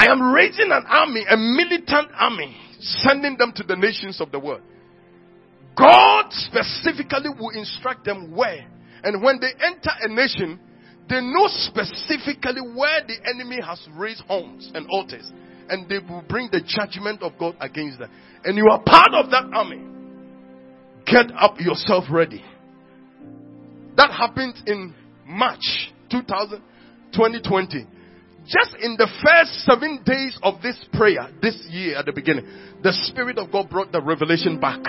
I 0.01 0.11
am 0.11 0.33
raising 0.33 0.71
an 0.71 0.83
army, 0.87 1.23
a 1.29 1.37
militant 1.37 2.09
army, 2.17 2.57
sending 2.79 3.37
them 3.37 3.53
to 3.55 3.61
the 3.61 3.75
nations 3.75 4.19
of 4.19 4.31
the 4.31 4.39
world. 4.39 4.63
God 5.77 6.25
specifically 6.31 7.29
will 7.39 7.51
instruct 7.51 8.03
them 8.03 8.35
where. 8.35 8.67
And 9.03 9.21
when 9.21 9.39
they 9.39 9.51
enter 9.63 9.91
a 10.01 10.07
nation, 10.07 10.59
they 11.07 11.21
know 11.21 11.45
specifically 11.49 12.61
where 12.73 13.01
the 13.05 13.15
enemy 13.29 13.59
has 13.63 13.79
raised 13.95 14.21
homes 14.21 14.71
and 14.73 14.87
altars. 14.89 15.31
And 15.69 15.87
they 15.87 15.99
will 15.99 16.23
bring 16.27 16.49
the 16.51 16.61
judgment 16.65 17.21
of 17.21 17.33
God 17.37 17.55
against 17.61 17.99
them. 17.99 18.09
And 18.43 18.57
you 18.57 18.67
are 18.71 18.81
part 18.81 19.13
of 19.13 19.29
that 19.29 19.51
army. 19.53 19.83
Get 21.05 21.31
up 21.39 21.59
yourself 21.59 22.05
ready. 22.09 22.43
That 23.97 24.09
happened 24.09 24.55
in 24.65 24.95
March 25.27 25.91
2000, 26.09 26.59
2020 27.13 27.85
just 28.45 28.75
in 28.81 28.95
the 28.97 29.07
first 29.23 29.53
seven 29.65 30.01
days 30.05 30.37
of 30.41 30.61
this 30.61 30.77
prayer, 30.93 31.29
this 31.41 31.55
year 31.69 31.97
at 31.97 32.05
the 32.05 32.11
beginning, 32.11 32.45
the 32.83 32.91
Spirit 33.05 33.37
of 33.37 33.51
God 33.51 33.69
brought 33.69 33.91
the 33.91 34.01
revelation 34.01 34.59
back. 34.59 34.83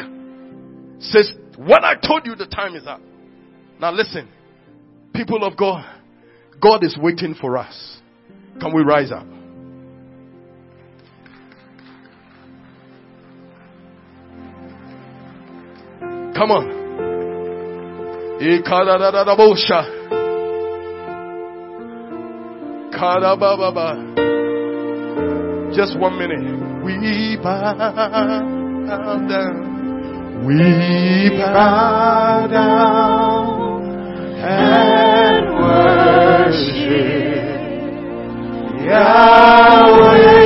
Says, 1.01 1.33
what 1.57 1.85
I 1.85 1.95
told 1.97 2.27
you, 2.27 2.35
the 2.35 2.47
time 2.47 2.75
is 2.75 2.87
up. 2.87 3.01
Now 3.79 3.93
listen, 3.93 4.29
people 5.15 5.45
of 5.45 5.57
God, 5.57 5.85
God 6.61 6.85
is 6.85 6.97
waiting 7.01 7.35
for 7.39 7.59
us. 7.59 7.99
Can 8.61 8.75
we 8.75 8.83
rise 8.83 9.11
up? 9.11 9.27
Come 16.35 16.51
on. 16.51 16.83
Just 25.75 25.99
one 25.99 26.17
minute. 26.19 26.39
We 26.85 27.37
bow 27.43 27.75
down. 29.29 30.47
We 30.47 31.31
bow 31.37 32.47
down 32.47 33.83
and 34.39 35.47
worship 36.45 36.93
Yahweh. 38.87 40.41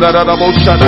da 0.00 0.12
da 0.12 0.24
da 0.24 0.80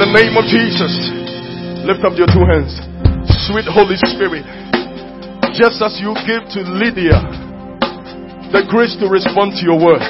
the 0.00 0.08
name 0.16 0.32
of 0.32 0.48
Jesus, 0.48 1.12
lift 1.84 2.00
up 2.08 2.16
your 2.16 2.24
two 2.32 2.40
hands. 2.48 2.72
Sweet 3.44 3.68
Holy 3.68 4.00
Spirit, 4.08 4.48
just 5.52 5.76
as 5.84 6.00
you 6.00 6.16
give 6.24 6.40
to 6.56 6.64
Lydia 6.64 7.20
the 8.48 8.64
grace 8.72 8.96
to 8.96 9.12
respond 9.12 9.60
to 9.60 9.62
your 9.68 9.76
word, 9.76 10.00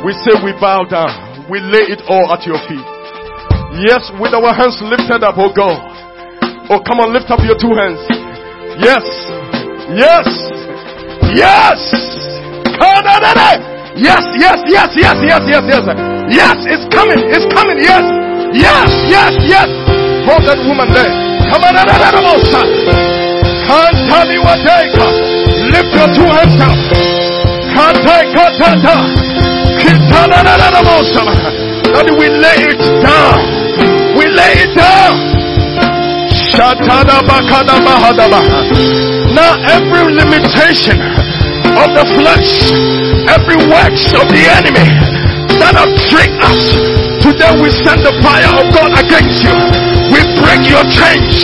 we 0.00 0.16
say 0.24 0.32
we 0.40 0.56
bow 0.56 0.80
down, 0.88 1.12
we 1.52 1.60
lay 1.60 1.92
it 1.92 2.00
all 2.08 2.32
at 2.32 2.48
your 2.48 2.56
feet. 2.64 2.88
Yes, 3.84 4.08
with 4.16 4.32
our 4.32 4.56
hands 4.56 4.80
lifted 4.80 5.20
up, 5.20 5.36
oh 5.36 5.52
God. 5.52 5.76
Oh, 6.72 6.80
come 6.80 7.04
on, 7.04 7.12
lift 7.12 7.28
up 7.28 7.44
your 7.44 7.60
two 7.60 7.76
hands. 7.76 8.00
Yes, 8.80 9.04
yes, 9.92 10.24
yes. 11.36 11.80
Yes, 13.92 14.24
yes, 14.40 14.56
yes, 14.72 14.88
yes, 14.96 15.16
yes, 15.20 15.42
yes, 15.52 15.64
yes. 15.68 15.84
Yes, 16.32 16.56
it's 16.64 16.88
coming, 16.88 17.28
it's 17.28 17.44
coming, 17.52 17.76
yes. 17.84 18.23
Yes, 18.54 18.90
yes, 19.10 19.32
yes. 19.50 19.68
Hold 20.26 20.42
that 20.46 20.60
woman 20.64 20.88
there. 20.94 21.10
Come 21.50 21.62
on, 21.66 21.74
can't 23.66 23.98
tell 24.08 24.26
me 24.30 24.38
what 24.38 24.58
they 24.62 24.82
got. 24.94 25.14
Lift 25.74 25.90
your 25.94 26.08
two 26.14 26.28
hands 26.30 26.58
up. 26.62 26.78
Can't 27.74 27.98
take 28.06 28.28
katata. 28.32 28.94
That 31.94 32.06
we 32.18 32.26
lay 32.30 32.60
it 32.72 32.80
down. 33.02 33.38
We 34.18 34.24
lay 34.30 34.52
it 34.64 34.72
down. 34.78 35.14
Now 39.34 39.52
every 39.74 40.04
limitation 40.14 40.96
of 41.82 41.88
the 41.98 42.06
flesh, 42.14 42.70
every 43.34 43.58
works 43.66 44.14
of 44.14 44.30
the 44.30 44.42
enemy 44.58 44.86
that 45.58 45.74
have 45.74 45.90
tricked 46.06 46.38
us, 46.46 46.62
today 47.24 47.56
we 47.56 47.72
send 47.72 48.04
the 48.04 48.12
fire 48.20 48.52
of 48.52 48.68
God 48.68 48.92
against 49.00 49.40
you. 49.40 49.56
We 50.12 50.20
break 50.36 50.68
your 50.68 50.84
chains. 50.92 51.40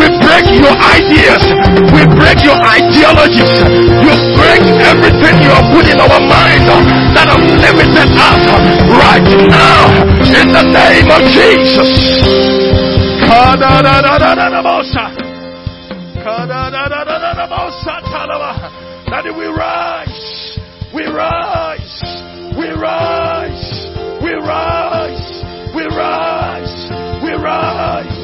We 0.00 0.08
break 0.24 0.48
your 0.56 0.72
ideas. 0.72 1.44
We 1.92 2.08
break 2.16 2.40
your 2.40 2.56
ideologies. 2.56 3.52
You 4.00 4.14
break 4.40 4.64
everything 4.88 5.44
you 5.44 5.52
have 5.52 5.68
put 5.68 5.84
in 5.84 6.00
our 6.00 6.20
mind 6.24 6.64
that 7.12 7.28
have 7.28 7.44
limited 7.44 8.08
us 8.16 8.40
right 8.88 9.28
now 9.52 9.92
in 10.32 10.48
the 10.48 10.64
name 10.64 11.12
of 11.12 11.20
Jesus. 11.28 11.92
That 19.08 19.24
we 19.24 19.46
rise, 19.46 20.58
we 20.94 21.04
rise, 21.06 22.02
we 22.56 22.68
rise, 22.68 23.88
we 24.22 24.32
rise, 24.34 24.87
rise, 25.98 26.74
we 27.22 27.34
rise. 27.34 28.18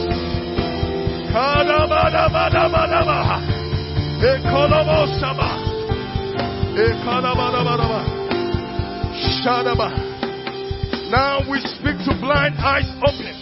Now 11.10 11.42
we 11.50 11.58
speak 11.60 11.98
to 12.06 12.14
blind 12.20 12.54
eyes 12.58 12.88
open. 13.02 13.34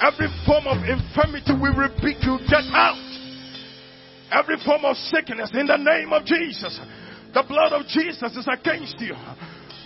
Every 0.00 0.28
form 0.46 0.66
of 0.68 0.84
infirmity 0.84 1.52
we 1.60 1.70
rebuke 1.70 2.22
you, 2.22 2.38
get 2.48 2.64
out. 2.72 2.96
Every 4.30 4.56
form 4.64 4.84
of 4.84 4.96
sickness 4.96 5.50
in 5.54 5.66
the 5.66 5.76
name 5.76 6.12
of 6.12 6.24
Jesus. 6.24 6.78
The 7.34 7.42
blood 7.42 7.72
of 7.72 7.86
Jesus 7.86 8.36
is 8.36 8.46
against 8.46 9.00
you. 9.00 9.14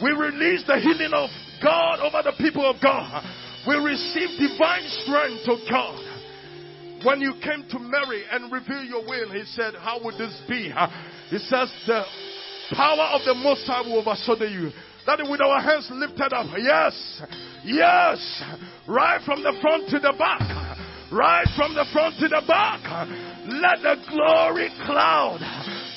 We 0.02 0.10
release 0.10 0.64
the 0.66 0.80
healing 0.80 1.14
of 1.14 1.30
God 1.62 2.00
over 2.00 2.22
the 2.24 2.34
people 2.38 2.68
of 2.68 2.76
God. 2.82 3.22
We 3.66 3.76
receive 3.76 4.34
divine 4.34 4.82
strength 5.06 5.44
to 5.46 5.56
God. 5.70 6.02
When 7.04 7.20
you 7.20 7.34
came 7.42 7.66
to 7.70 7.78
Mary 7.78 8.24
and 8.30 8.50
reveal 8.50 8.82
your 8.82 9.06
will, 9.06 9.30
he 9.30 9.44
said, 9.54 9.74
How 9.74 10.02
would 10.02 10.14
this 10.14 10.40
be? 10.48 10.72
He 11.30 11.38
says, 11.38 11.70
The 11.86 12.02
power 12.74 13.14
of 13.14 13.22
the 13.24 13.34
Most 13.34 13.66
High 13.66 13.82
will 13.82 14.00
overshadow 14.00 14.46
you. 14.46 14.70
That 15.06 15.18
with 15.28 15.40
our 15.40 15.60
hands 15.60 15.88
lifted 15.92 16.32
up. 16.32 16.46
Yes. 16.58 17.22
Yes. 17.64 18.42
Right 18.86 19.20
from 19.24 19.42
the 19.42 19.54
front 19.60 19.88
to 19.90 19.98
the 19.98 20.14
back. 20.18 20.42
Right 21.10 21.46
from 21.56 21.74
the 21.74 21.84
front 21.92 22.18
to 22.20 22.28
the 22.28 22.42
back. 22.46 22.82
Let 23.46 23.82
the 23.82 23.96
glory 24.10 24.70
cloud 24.86 25.40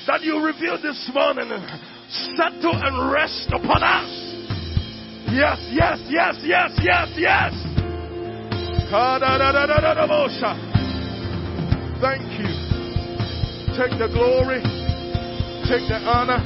that 0.07 0.23
you 0.23 0.43
revealed 0.43 0.81
this 0.81 1.09
morning 1.13 1.51
settle 2.35 2.75
and 2.75 3.11
rest 3.11 3.47
upon 3.51 3.83
us. 3.83 4.25
Yes, 5.31 5.59
yes, 5.71 5.99
yes, 6.07 6.35
yes, 6.43 6.71
yes, 6.81 7.09
yes. 7.17 7.53
Thank 12.01 12.23
you. 12.39 12.51
Take 13.75 13.97
the 13.99 14.07
glory. 14.13 14.61
Take 15.67 15.87
the 15.89 15.99
honor. 16.05 16.39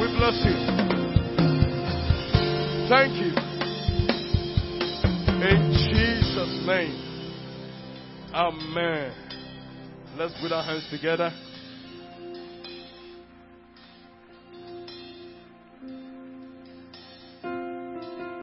We 0.00 0.06
bless 0.16 0.38
you. 0.46 0.56
Thank 2.88 3.16
you. 3.18 3.32
In 5.42 5.72
Jesus' 5.90 6.66
name. 6.66 6.96
Amen. 8.32 9.12
Let's 10.16 10.34
put 10.40 10.52
our 10.52 10.62
hands 10.62 10.86
together. 10.90 11.30